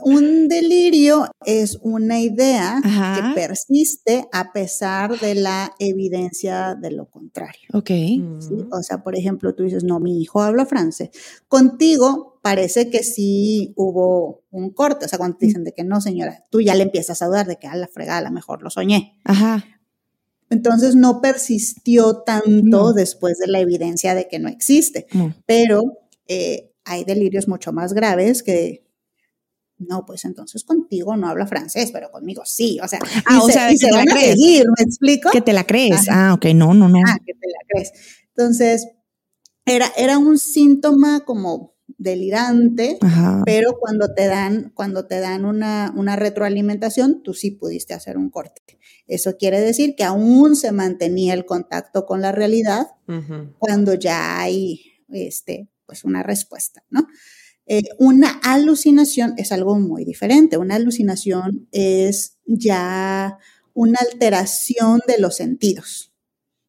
[0.04, 3.16] Un delirio es una idea Ajá.
[3.16, 7.68] que persiste a pesar de la evidencia de lo contrario.
[7.72, 7.90] Ok.
[7.90, 8.40] Mm.
[8.40, 8.54] ¿sí?
[8.70, 11.10] O sea, por ejemplo, tú dices, no, mi hijo habla francés.
[11.48, 15.06] Contigo parece que sí hubo un corte.
[15.06, 17.46] O sea, cuando te dicen de que no, señora, tú ya le empiezas a dudar
[17.46, 19.18] de que a la fregada, a lo mejor lo soñé.
[19.24, 19.64] Ajá.
[20.50, 22.92] Entonces no persistió tanto No.
[22.92, 25.06] después de la evidencia de que no existe.
[25.12, 25.34] No.
[25.46, 25.82] Pero
[26.28, 28.84] eh, hay delirios mucho más graves que,
[29.78, 32.78] no, pues entonces contigo no habla francés, pero conmigo sí.
[32.82, 34.28] O sea, Ah, o se, sea, y que se te la a crees.
[34.30, 35.30] seguir, ¿me explico?
[35.30, 36.08] Que te la crees.
[36.08, 36.30] Ajá.
[36.30, 36.46] Ah, ok.
[36.54, 36.98] No, no, no.
[37.06, 37.92] Ah, que te la crees.
[38.36, 38.86] Entonces,
[39.66, 43.42] era, era un síntoma como delirante, Ajá.
[43.44, 48.30] pero cuando te dan, cuando te dan una, una retroalimentación, tú sí pudiste hacer un
[48.30, 48.62] corte.
[49.06, 52.88] Eso quiere decir que aún se mantenía el contacto con la realidad
[53.58, 54.80] cuando ya hay
[55.10, 57.06] este, pues una respuesta, ¿no?
[57.66, 60.58] Eh, una alucinación es algo muy diferente.
[60.58, 63.38] Una alucinación es ya
[63.72, 66.12] una alteración de los sentidos.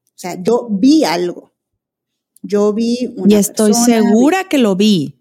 [0.08, 1.55] O sea, yo vi algo.
[2.46, 5.16] Yo vi una Y estoy persona, segura que lo vi.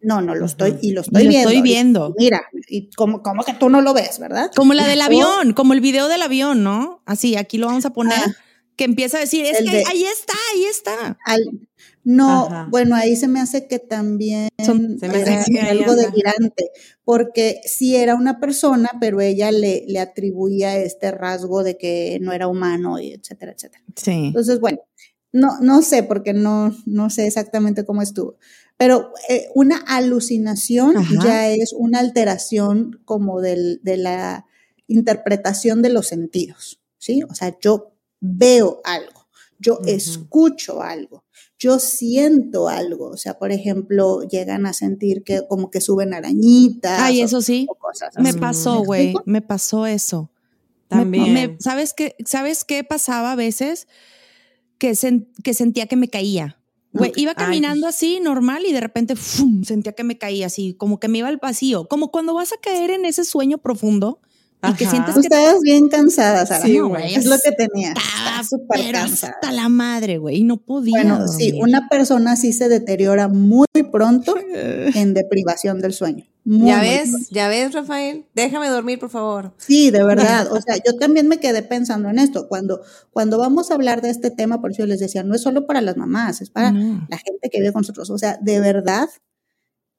[0.00, 1.48] No, no lo estoy, y lo estoy Y lo viendo.
[1.50, 2.14] estoy viendo.
[2.18, 4.50] Y mira, y como, como que tú no lo ves, ¿verdad?
[4.54, 7.02] Como la del avión, como el video del avión, ¿no?
[7.04, 8.18] Así, aquí lo vamos a poner.
[8.18, 8.34] Ah.
[8.76, 11.18] que empieza a decir, es que de- ahí está, ahí está.
[11.26, 11.50] Al-
[12.04, 12.68] no, Ajá.
[12.70, 16.70] bueno, ahí se me hace que también Son- Se me era hace que algo delirante,
[17.02, 22.32] porque sí era una persona, pero ella le, le atribuía este rasgo de que no
[22.32, 23.82] era humano, y etcétera, etcétera.
[23.96, 24.26] Sí.
[24.28, 24.78] Entonces, bueno,
[25.32, 28.36] no, no sé, porque no, no sé exactamente cómo estuvo.
[28.76, 31.14] Pero eh, una alucinación Ajá.
[31.24, 34.46] ya es una alteración como del- de la
[34.86, 37.22] interpretación de los sentidos, ¿sí?
[37.28, 41.24] O sea, yo veo algo, yo escucho algo,
[41.58, 43.08] yo siento algo.
[43.10, 47.00] O sea, por ejemplo, llegan a sentir que como que suben arañitas.
[47.00, 47.66] Ay, o- eso sí.
[47.68, 49.14] o cosas Me pasó, ¿Me güey.
[49.26, 50.30] Me pasó eso.
[50.90, 51.34] Me- También.
[51.34, 53.88] me- ¿sabes, qué, ¿Sabes qué pasaba a veces?
[54.78, 56.56] Que, sen- que sentía que me caía.
[56.92, 57.44] Güey, iba Ay.
[57.44, 59.62] caminando así, normal, y de repente ¡fum!
[59.64, 61.86] sentía que me caía así, como que me iba al vacío.
[61.86, 64.20] Como cuando vas a caer en ese sueño profundo
[64.68, 66.64] y que sientes que estabas bien cansada, Sara.
[66.64, 67.14] Sí, No, güey.
[67.14, 67.90] Es lo que tenía.
[67.92, 69.34] estaba súper pero cansada.
[69.34, 70.96] hasta la madre, güey, y no podía.
[71.02, 71.62] Bueno, sí, dormir.
[71.62, 76.24] una persona sí se deteriora muy pronto en deprivación del sueño.
[76.50, 77.28] Muy, ¿Ya ves?
[77.30, 78.24] ¿Ya ves, Rafael?
[78.34, 79.52] Déjame dormir, por favor.
[79.58, 80.50] Sí, de verdad.
[80.50, 82.48] O sea, yo también me quedé pensando en esto.
[82.48, 82.80] Cuando,
[83.10, 85.66] cuando vamos a hablar de este tema, por eso yo les decía, no es solo
[85.66, 87.06] para las mamás, es para No.
[87.10, 88.08] la gente que vive con nosotros.
[88.08, 89.10] O sea, de verdad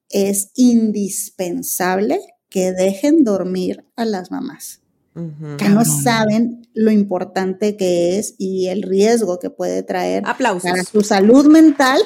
[0.09, 2.19] es indispensable
[2.49, 4.81] que dejen dormir a las mamás.
[5.13, 5.85] Que no Cabrón.
[5.85, 10.63] saben lo importante que es y el riesgo que puede traer Aplausos.
[10.71, 12.01] para su salud mental.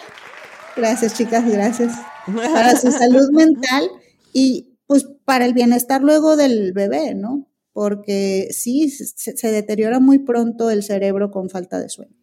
[0.76, 1.94] Gracias, chicas, gracias.
[2.26, 3.88] Para su salud mental
[4.34, 7.48] y pues para el bienestar luego del bebé, ¿no?
[7.72, 12.16] Porque sí, se, se deteriora muy pronto el cerebro con falta de sueño.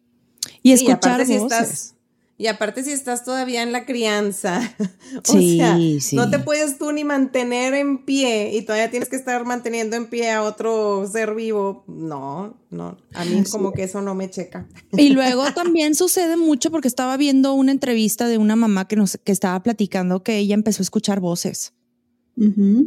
[0.63, 1.59] Y Sí, escuchar aparte si voces.
[1.61, 1.95] estás
[2.37, 4.61] y aparte si estás todavía en la crianza,
[5.29, 6.15] o Sí, sea, sí.
[6.15, 10.09] no te puedes tú ni mantener en pie y todavía tienes que estar manteniendo en
[10.09, 11.83] pie a otro ser vivo.
[11.87, 14.67] No, no, a mí como que eso no me checa.
[14.93, 19.19] Y luego también sucede mucho porque estaba viendo una entrevista de una mamá que nos
[19.23, 21.73] que estaba platicando que ella empezó a escuchar voces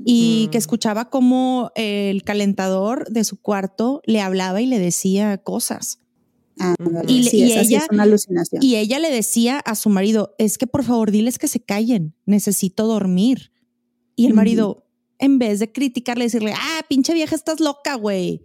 [0.05, 0.51] Y Mm.
[0.51, 6.01] que escuchaba como el calentador de su cuarto le hablaba y le decía cosas.
[6.59, 8.63] Ándale, Y le- sí, y esa sí ella- es una alucinación.
[8.63, 12.15] Y ella le decía a su marido, es que por favor diles que se callen,
[12.27, 13.53] necesito dormir.
[14.17, 14.87] Y el marido,
[15.19, 18.45] en vez de criticarle, decirle, ah, pinche vieja, estás loca, güey,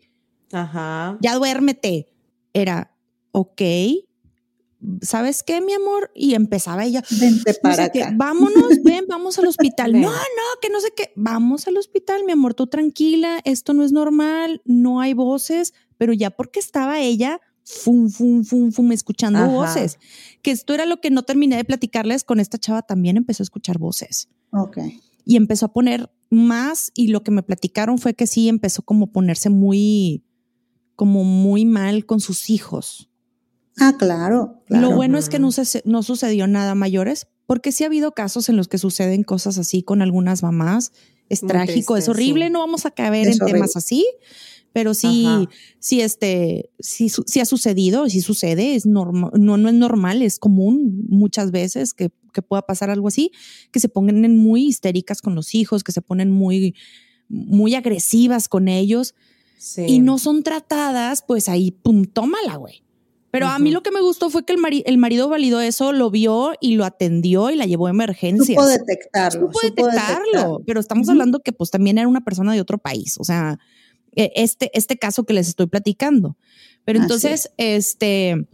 [0.52, 1.18] Ajá.
[1.22, 2.10] ya duérmete.
[2.54, 2.96] Era,
[3.32, 3.62] ok,
[5.02, 6.12] ¿sabes qué, mi amor?
[6.16, 9.94] Y empezaba ella, Vente no para qué, vámonos, ven, vamos al hospital.
[9.94, 11.12] No, no, que no sé qué.
[11.16, 16.14] Vamos al hospital, mi amor, tú tranquila, esto no es normal, no hay voces, pero
[16.14, 19.48] ya porque estaba ella, fum, fum, fum, fum, escuchando Ajá.
[19.48, 20.00] voces.
[20.42, 23.46] Que esto era lo que no terminé de platicarles con esta chava, también empezó a
[23.46, 24.78] escuchar voces Ok.
[25.26, 29.06] y empezó a poner más y lo que me platicaron fue que sí empezó como
[29.06, 30.24] a ponerse muy,
[30.96, 33.10] como muy mal con sus hijos.
[33.80, 34.62] Ah, claro.
[34.68, 34.90] claro.
[34.90, 38.50] Lo bueno es que no, se- no sucedió nada mayores, porque sí ha habido casos
[38.50, 40.92] en los que suceden cosas así con algunas mamás.
[41.30, 42.52] Es Muy trágico, es horrible, sí.
[42.52, 43.60] no vamos a caber Es en horrible.
[43.60, 44.06] temas así,
[44.74, 45.48] pero sí, Ajá.
[45.80, 50.38] sí, este, sí, sí ha sucedido, sí sucede, es normal, no, no es normal, es
[50.40, 53.32] común muchas veces que, que pueda pasar algo así,
[53.72, 56.76] que se pongan muy histéricas con los hijos, que se ponen muy,
[57.28, 59.16] muy agresivas con ellos
[59.58, 59.84] Sí.
[59.88, 62.82] y no son tratadas, pues ahí, pum, tómala, güey.
[63.32, 65.92] Pero a mí lo que me gustó fue que el, mari- el marido validó eso,
[65.94, 68.48] lo vio y lo atendió y la llevó a emergencias.
[68.58, 69.40] Supo detectarlo.
[69.48, 70.62] Supo supo detectarlo, detectarlo.
[70.66, 73.60] pero estamos hablando que pues también era una persona de otro país, o sea,
[74.16, 76.38] e- este, este caso que les estoy platicando.
[76.86, 78.48] Pero Así entonces, este,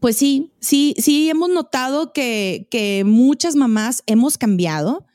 [0.00, 5.06] pues sí, sí, sí hemos notado que, que muchas mamás hemos cambiado.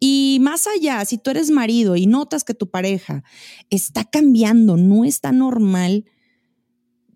[0.00, 3.22] Y más allá, si tú eres marido y notas que tu pareja
[3.68, 6.04] está cambiando, no está normal,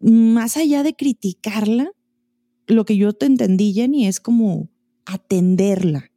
[0.02, 1.90] más allá de criticarla,
[2.66, 4.68] lo que yo te entendí, Jenny, es como
[5.06, 6.10] atenderla.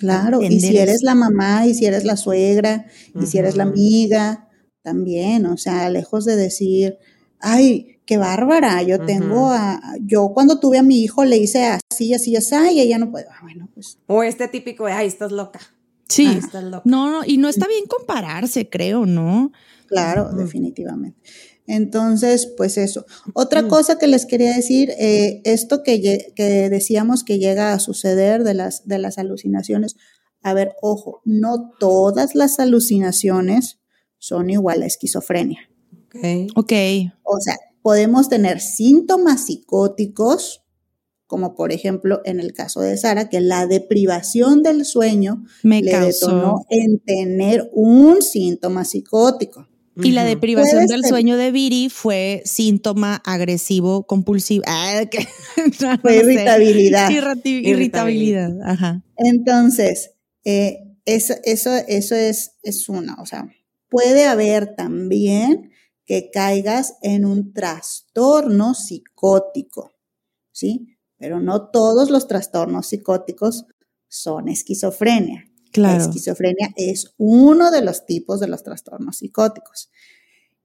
[0.00, 0.82] Claro, y si eso.
[0.82, 2.86] eres la mamá, y si eres la suegra,
[3.20, 4.48] y si eres la amiga,
[4.82, 6.98] también, o sea, lejos de decir,
[7.40, 12.14] ay, qué bárbara, yo tengo a, yo cuando tuve a mi hijo le hice así,
[12.14, 15.32] así, así, y ella no puede, ah, bueno, pues, O este típico de, ay, estás
[15.32, 15.60] loca.
[16.08, 16.26] Sí.
[16.26, 16.82] Estás loca.
[16.84, 19.52] No, no, y no está bien compararse, creo, ¿no?
[19.88, 21.18] claro, definitivamente.
[21.68, 23.04] Entonces, pues eso.
[23.34, 28.42] Otra cosa que les quería decir, eh, esto que, que decíamos que llega a suceder
[28.42, 29.94] de las, de las alucinaciones,
[30.42, 33.78] a ver, ojo, no todas las alucinaciones
[34.16, 35.60] son igual a esquizofrenia.
[36.06, 36.52] Ok.
[36.56, 36.72] Ok.
[37.22, 40.64] O sea, podemos tener síntomas psicóticos,
[41.26, 45.90] como por ejemplo en el caso de Sara, que la deprivación del sueño Me le
[45.90, 46.28] causó.
[46.28, 49.68] detonó en tener un síntoma psicótico.
[50.02, 51.08] Y la deprivación del ser.
[51.10, 54.64] sueño de Viri fue síntoma agresivo compulsivo.
[54.66, 55.26] Ah, que-
[55.80, 56.32] no, no Fue sé.
[56.32, 57.10] irritabilidad.
[57.44, 58.52] Irritabilidad.
[58.64, 59.02] Ajá.
[59.16, 60.12] Entonces,
[60.44, 63.48] eh, eso, eso, eso es, es una, o sea,
[63.88, 65.70] puede haber también
[66.04, 69.92] que caigas en un trastorno psicótico,
[70.52, 70.96] ¿sí?
[71.18, 73.66] Pero no todos los trastornos psicóticos
[74.08, 75.47] son esquizofrenia.
[75.74, 79.90] La esquizofrenia es uno de los tipos de los trastornos psicóticos.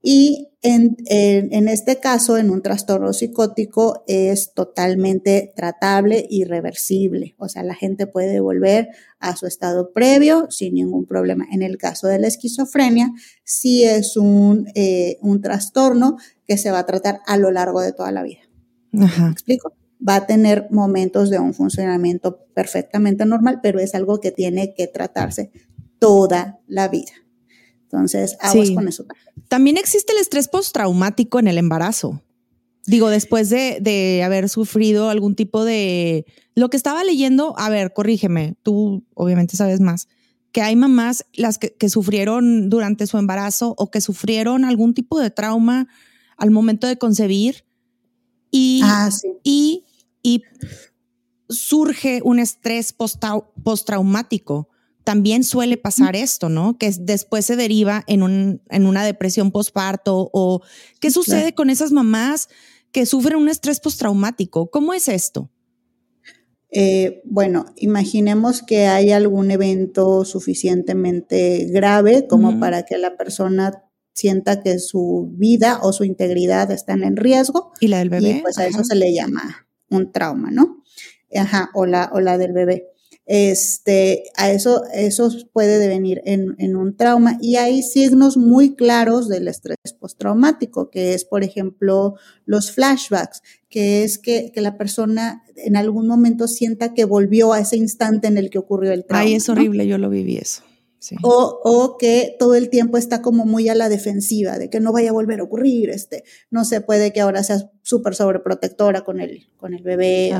[0.05, 7.35] Y en, en- en este caso, en un trastorno psicótico, es totalmente tratable y reversible.
[7.37, 8.89] O sea, la gente puede volver
[9.19, 11.45] a su estado previo sin ningún problema.
[11.53, 13.11] En el caso de la esquizofrenia,
[13.45, 17.93] sí es un, eh, un trastorno que se va a tratar a lo largo de
[17.93, 18.41] toda la vida.
[19.27, 19.73] ¿Me explico?
[20.07, 24.87] Va a tener momentos de un funcionamiento perfectamente normal, pero es algo que tiene que
[24.87, 25.51] tratarse
[25.99, 27.11] toda la vida.
[27.83, 28.75] Entonces, aguas Sí.
[28.75, 29.05] con eso.
[29.47, 32.21] También existe el estrés postraumático en el embarazo.
[32.85, 36.25] Digo, después de, de haber sufrido algún tipo de...
[36.55, 40.07] Lo que estaba leyendo, a ver, corrígeme, tú obviamente sabes más,
[40.51, 45.19] que hay mamás las que, que sufrieron durante su embarazo o que sufrieron algún tipo
[45.19, 45.87] de trauma
[46.37, 47.63] al momento de concebir
[48.51, 49.29] y, Ah, sí.
[49.43, 49.85] y,
[50.23, 50.41] y
[51.49, 52.93] surge un estrés
[53.63, 54.69] postraumático.
[55.03, 56.77] También suele pasar esto, ¿no?
[56.77, 60.61] Que es- después se deriva en, un, en una depresión postparto o
[61.01, 61.55] qué sucede Claro.
[61.55, 62.47] con esas mamás
[62.93, 64.69] que sufren un estrés postraumático.
[64.71, 65.49] ¿Cómo es esto?
[66.71, 74.61] Eh, bueno, imaginemos que hay algún evento suficientemente grave como para que la persona sienta
[74.63, 78.29] que su vida o su integridad están en riesgo ¿Y la del bebé?
[78.37, 80.83] y pues a eso se le llama un trauma, ¿no?
[81.35, 82.89] Ajá, o la, o la del bebé.
[83.25, 89.29] Este, a eso, eso puede devenir en, en un trauma y hay signos muy claros
[89.29, 92.15] del estrés postraumático, que es, por ejemplo,
[92.45, 97.61] los flashbacks, que es que, que la persona en algún momento sienta que volvió a
[97.61, 99.23] ese instante en el que ocurrió el trauma.
[99.23, 99.53] Ay, es ¿no?
[99.53, 100.63] horrible, yo lo viví eso.
[101.03, 101.17] Sí.
[101.21, 104.93] O, o que todo el tiempo está como muy a la defensiva de que no
[104.93, 109.19] vaya a volver a ocurrir, este, no se puede que ahora sea súper sobreprotectora con
[109.19, 110.31] el, con el bebé,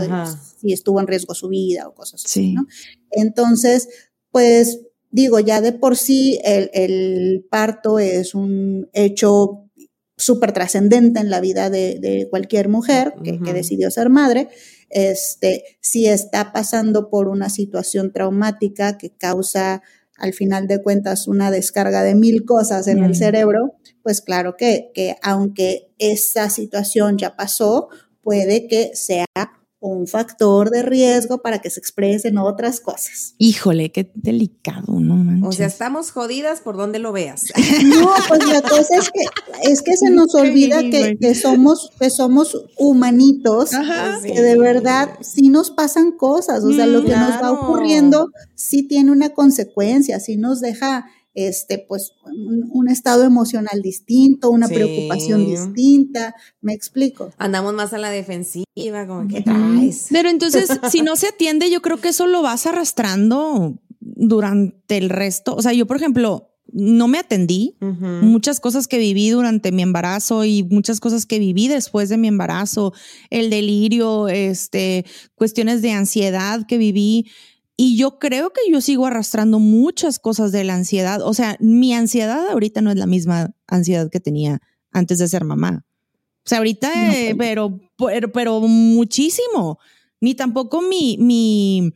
[0.61, 2.53] si estuvo en riesgo su vida o cosas así, Sí.
[2.53, 2.65] ¿no?
[3.11, 3.89] Entonces,
[4.31, 4.79] pues
[5.11, 9.69] digo, ya de por sí el, el parto es un hecho
[10.15, 14.47] súper trascendente en la vida de, de cualquier mujer que, que decidió ser madre.
[14.89, 19.81] Este, si está pasando por una situación traumática que causa
[20.17, 23.03] al final de cuentas una descarga de mil cosas en Mm.
[23.05, 27.89] el cerebro, pues claro que, que aunque esa situación ya pasó,
[28.21, 29.25] puede que sea
[29.83, 33.35] un factor de riesgo para que se expresen otras cosas.
[33.37, 35.47] Híjole, qué delicado, no manches.
[35.47, 37.45] O sea, estamos jodidas por donde lo veas.
[37.83, 39.25] No, pues la cosa es que,
[39.69, 44.19] es que se nos olvida que, que somos, que somos humanitos, Ajá.
[44.21, 48.83] que de verdad sí nos pasan cosas, o sea, lo que nos va ocurriendo sí
[48.87, 51.05] tiene una consecuencia, sí nos deja
[51.35, 54.75] este, pues, un, un estado emocional distinto, una Sí.
[54.75, 57.31] preocupación distinta, me explico.
[57.37, 60.07] Andamos más a la defensiva, como que traes.
[60.11, 65.09] Pero entonces, si no se atiende, yo creo que eso lo vas arrastrando durante el
[65.09, 65.55] resto.
[65.55, 67.75] O sea, yo, por ejemplo, no me atendí.
[67.81, 72.27] Muchas cosas que viví durante mi embarazo y muchas cosas que viví después de mi
[72.27, 72.93] embarazo,
[73.29, 75.05] el delirio, este,
[75.35, 77.27] cuestiones de ansiedad que viví.
[77.75, 81.21] Y yo creo que yo sigo arrastrando muchas cosas de la ansiedad.
[81.21, 84.61] O sea, mi ansiedad ahorita no es la misma ansiedad que tenía
[84.91, 85.83] antes de ser mamá.
[86.45, 89.79] O sea, ahorita, No, eh, pero, pero, pero muchísimo.
[90.21, 91.93] Ni tampoco mi, mi,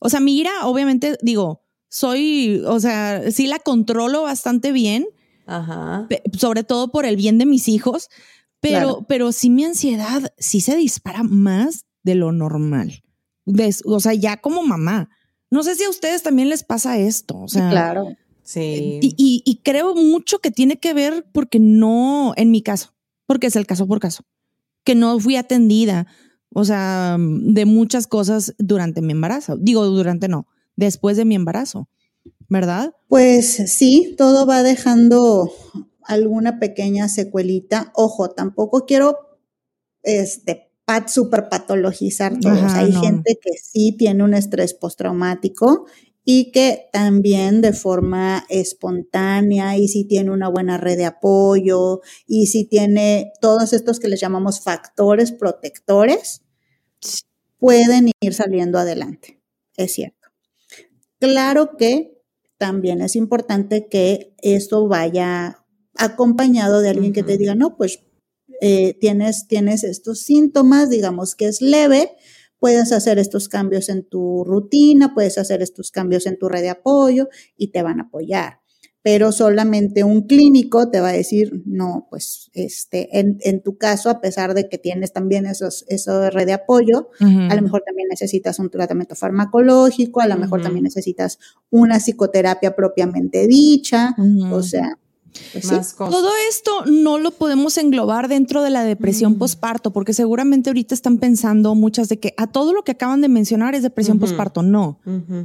[0.00, 5.06] o sea, mi ira, obviamente, digo, soy, o sea, sí la controlo bastante bien,
[5.46, 6.08] Ajá.
[6.38, 8.08] sobre todo por el bien de mis hijos,
[8.60, 9.06] pero, Claro.
[9.08, 13.02] pero sí mi ansiedad sí se dispara más de lo normal.
[13.84, 15.10] O sea, ya como mamá.
[15.50, 17.38] No sé si a ustedes también les pasa esto.
[17.38, 18.06] O sea, claro.
[18.42, 18.98] Sí.
[19.02, 22.94] y, y- y creo mucho que tiene que ver porque no, en mi caso,
[23.26, 24.24] porque es el caso por caso,
[24.84, 26.06] que no fui atendida,
[26.54, 29.56] o sea, de muchas cosas durante mi embarazo.
[29.58, 30.46] Digo, durante no,
[30.76, 31.90] después de mi embarazo,
[32.48, 32.94] ¿verdad?
[33.06, 35.52] Pues sí, todo va dejando
[36.02, 37.92] alguna pequeña secuelita.
[37.94, 39.18] Ojo, tampoco quiero
[40.02, 42.54] este pat, super patologizar todo.
[42.54, 43.02] O sea, Ajá, hay no.
[43.02, 45.84] gente que sí tiene un estrés postraumático
[46.24, 52.46] y que también de forma espontánea y si tiene una buena red de apoyo y
[52.46, 56.40] si tiene todos estos que les llamamos factores protectores,
[57.58, 59.42] pueden ir saliendo adelante.
[59.76, 60.28] Es cierto.
[61.18, 62.18] Claro que
[62.56, 65.64] también es importante que esto vaya
[65.98, 68.00] acompañado de alguien que te diga, no, pues
[68.60, 72.10] eh, tienes, tienes estos síntomas, digamos que es leve,
[72.58, 76.70] puedes hacer estos cambios en tu rutina, puedes hacer estos cambios en tu red de
[76.70, 78.60] apoyo y te van a apoyar.
[79.00, 84.10] Pero solamente un clínico te va a decir, no, pues este, en, en tu caso,
[84.10, 87.84] a pesar de que tienes también esos, eso de red de apoyo, a lo mejor
[87.86, 91.38] también necesitas un tratamiento farmacológico, a lo mejor también necesitas
[91.70, 94.16] una psicoterapia propiamente dicha,
[94.50, 94.98] o sea,
[95.52, 95.66] sí.
[95.68, 96.14] Más cosas.
[96.14, 99.38] Todo esto no lo podemos englobar dentro de la depresión Mm.
[99.38, 103.28] posparto, porque seguramente ahorita están pensando muchas de que a todo lo que acaban de
[103.28, 104.26] mencionar es depresión Ujú.
[104.26, 104.62] posparto.
[104.62, 105.00] No,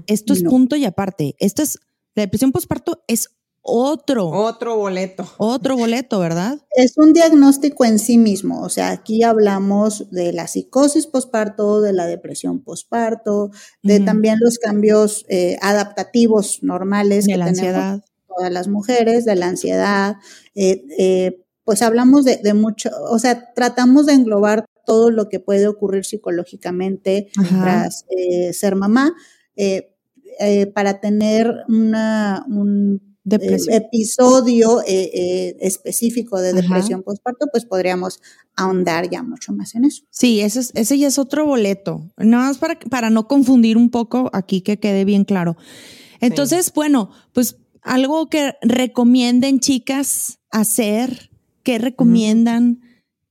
[0.08, 0.50] esto es No.
[0.50, 1.36] punto y aparte.
[1.40, 1.80] Esto es,
[2.16, 3.30] la depresión posparto es
[3.66, 5.26] otro, Otro boleto.
[5.38, 6.60] otro boleto, ¿verdad?
[6.76, 11.94] Es un diagnóstico en sí mismo, o sea, aquí hablamos de la psicosis posparto, de
[11.94, 18.06] la depresión posparto, de también los cambios eh, adaptativos normales De que la tenemos ansiedad.
[18.36, 20.16] Todas las mujeres, de la ansiedad,
[20.56, 25.40] eh, eh, pues hablamos de, de mucho, o sea, tratamos de englobar todo lo que
[25.40, 27.62] puede ocurrir psicológicamente Ajá.
[27.62, 29.14] tras eh, ser mamá,
[29.56, 29.96] eh,
[30.40, 36.62] eh, para tener una, un eh, episodio eh, eh, específico de Ajá.
[36.62, 38.20] depresión postparto, pues podríamos
[38.58, 40.04] ahondar ya mucho más en eso.
[40.10, 42.12] Sí, ese, es- ese ya es otro boleto.
[42.18, 45.56] Nada más para, para no confundir un poco aquí que quede bien claro.
[46.20, 51.30] Entonces, bueno, pues algo que recomienden chicas hacer,
[51.64, 52.82] que recomiendan,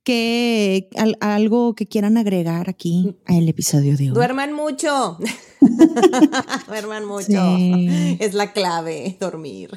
[0.04, 4.14] que al- algo que quieran agregar aquí al episodio de hoy.
[4.14, 5.16] Duerman mucho.
[6.68, 7.24] Duerman mucho.
[7.56, 8.16] Sí.
[8.20, 9.70] Es la clave, dormir.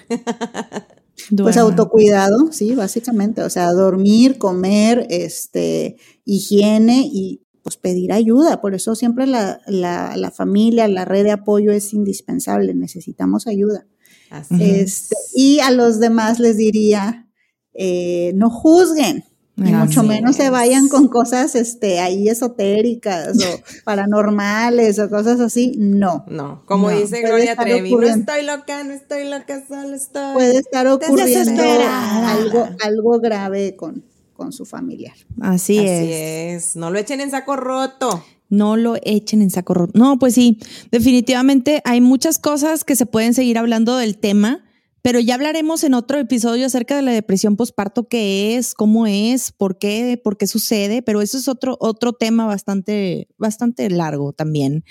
[1.38, 8.62] Pues autocuidado, sí, básicamente, o sea, dormir, comer, este, higiene y pues pedir ayuda.
[8.62, 13.88] Por eso siempre la, la, la familia, la red de apoyo es indispensable, necesitamos ayuda.
[14.30, 17.28] Así Este, y a los demás les diría,
[17.74, 19.24] eh, no juzguen.
[19.58, 20.52] Y mucho menos se es.
[20.52, 25.76] vayan con cosas este, ahí esotéricas o paranormales o cosas así.
[25.78, 26.26] No.
[26.28, 30.34] No, como No, dice puede Gloria Trevi, no estoy loca, no estoy loca, solo estoy.
[30.34, 34.04] Puede estar ocurriendo algo, algo grave con,
[34.34, 35.16] con su familiar.
[35.40, 36.66] Así, Así es.
[36.68, 36.76] es.
[36.76, 38.26] No lo echen en saco roto.
[38.50, 39.94] No lo echen en saco roto.
[39.98, 40.60] No, pues sí,
[40.92, 44.64] definitivamente hay muchas cosas que se pueden seguir hablando del tema,
[45.06, 49.52] pero ya hablaremos en otro episodio acerca de la depresión posparto, qué es, cómo es,
[49.52, 54.84] por qué, por qué sucede, pero eso es otro, otro tema bastante, bastante largo también.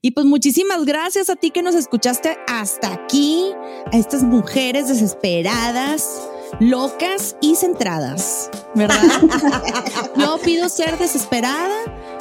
[0.00, 3.46] Y pues muchísimas gracias a ti que nos escuchaste hasta aquí,
[3.90, 6.06] a estas mujeres desesperadas,
[6.60, 9.02] locas y centradas, ¿verdad?
[10.16, 11.74] Yo pido ser desesperada.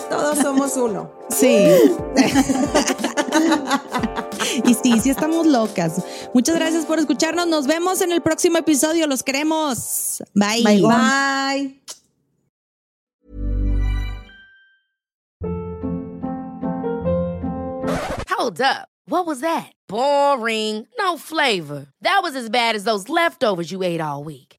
[0.09, 1.11] Todos somos uno.
[1.29, 1.67] Sí.
[4.65, 6.01] y sí, sí estamos locas.
[6.33, 7.47] Muchas gracias por escucharnos.
[7.47, 9.07] Nos vemos en el próximo episodio.
[9.07, 10.23] Los queremos.
[10.33, 10.63] Bye.
[10.63, 10.81] Bye.
[10.81, 11.81] Bye.
[18.29, 18.87] Hold up.
[19.09, 19.71] What was that?
[19.87, 20.87] Boring.
[20.97, 21.87] No flavor.
[22.01, 24.46] That was as bad as those leftovers you ate all week.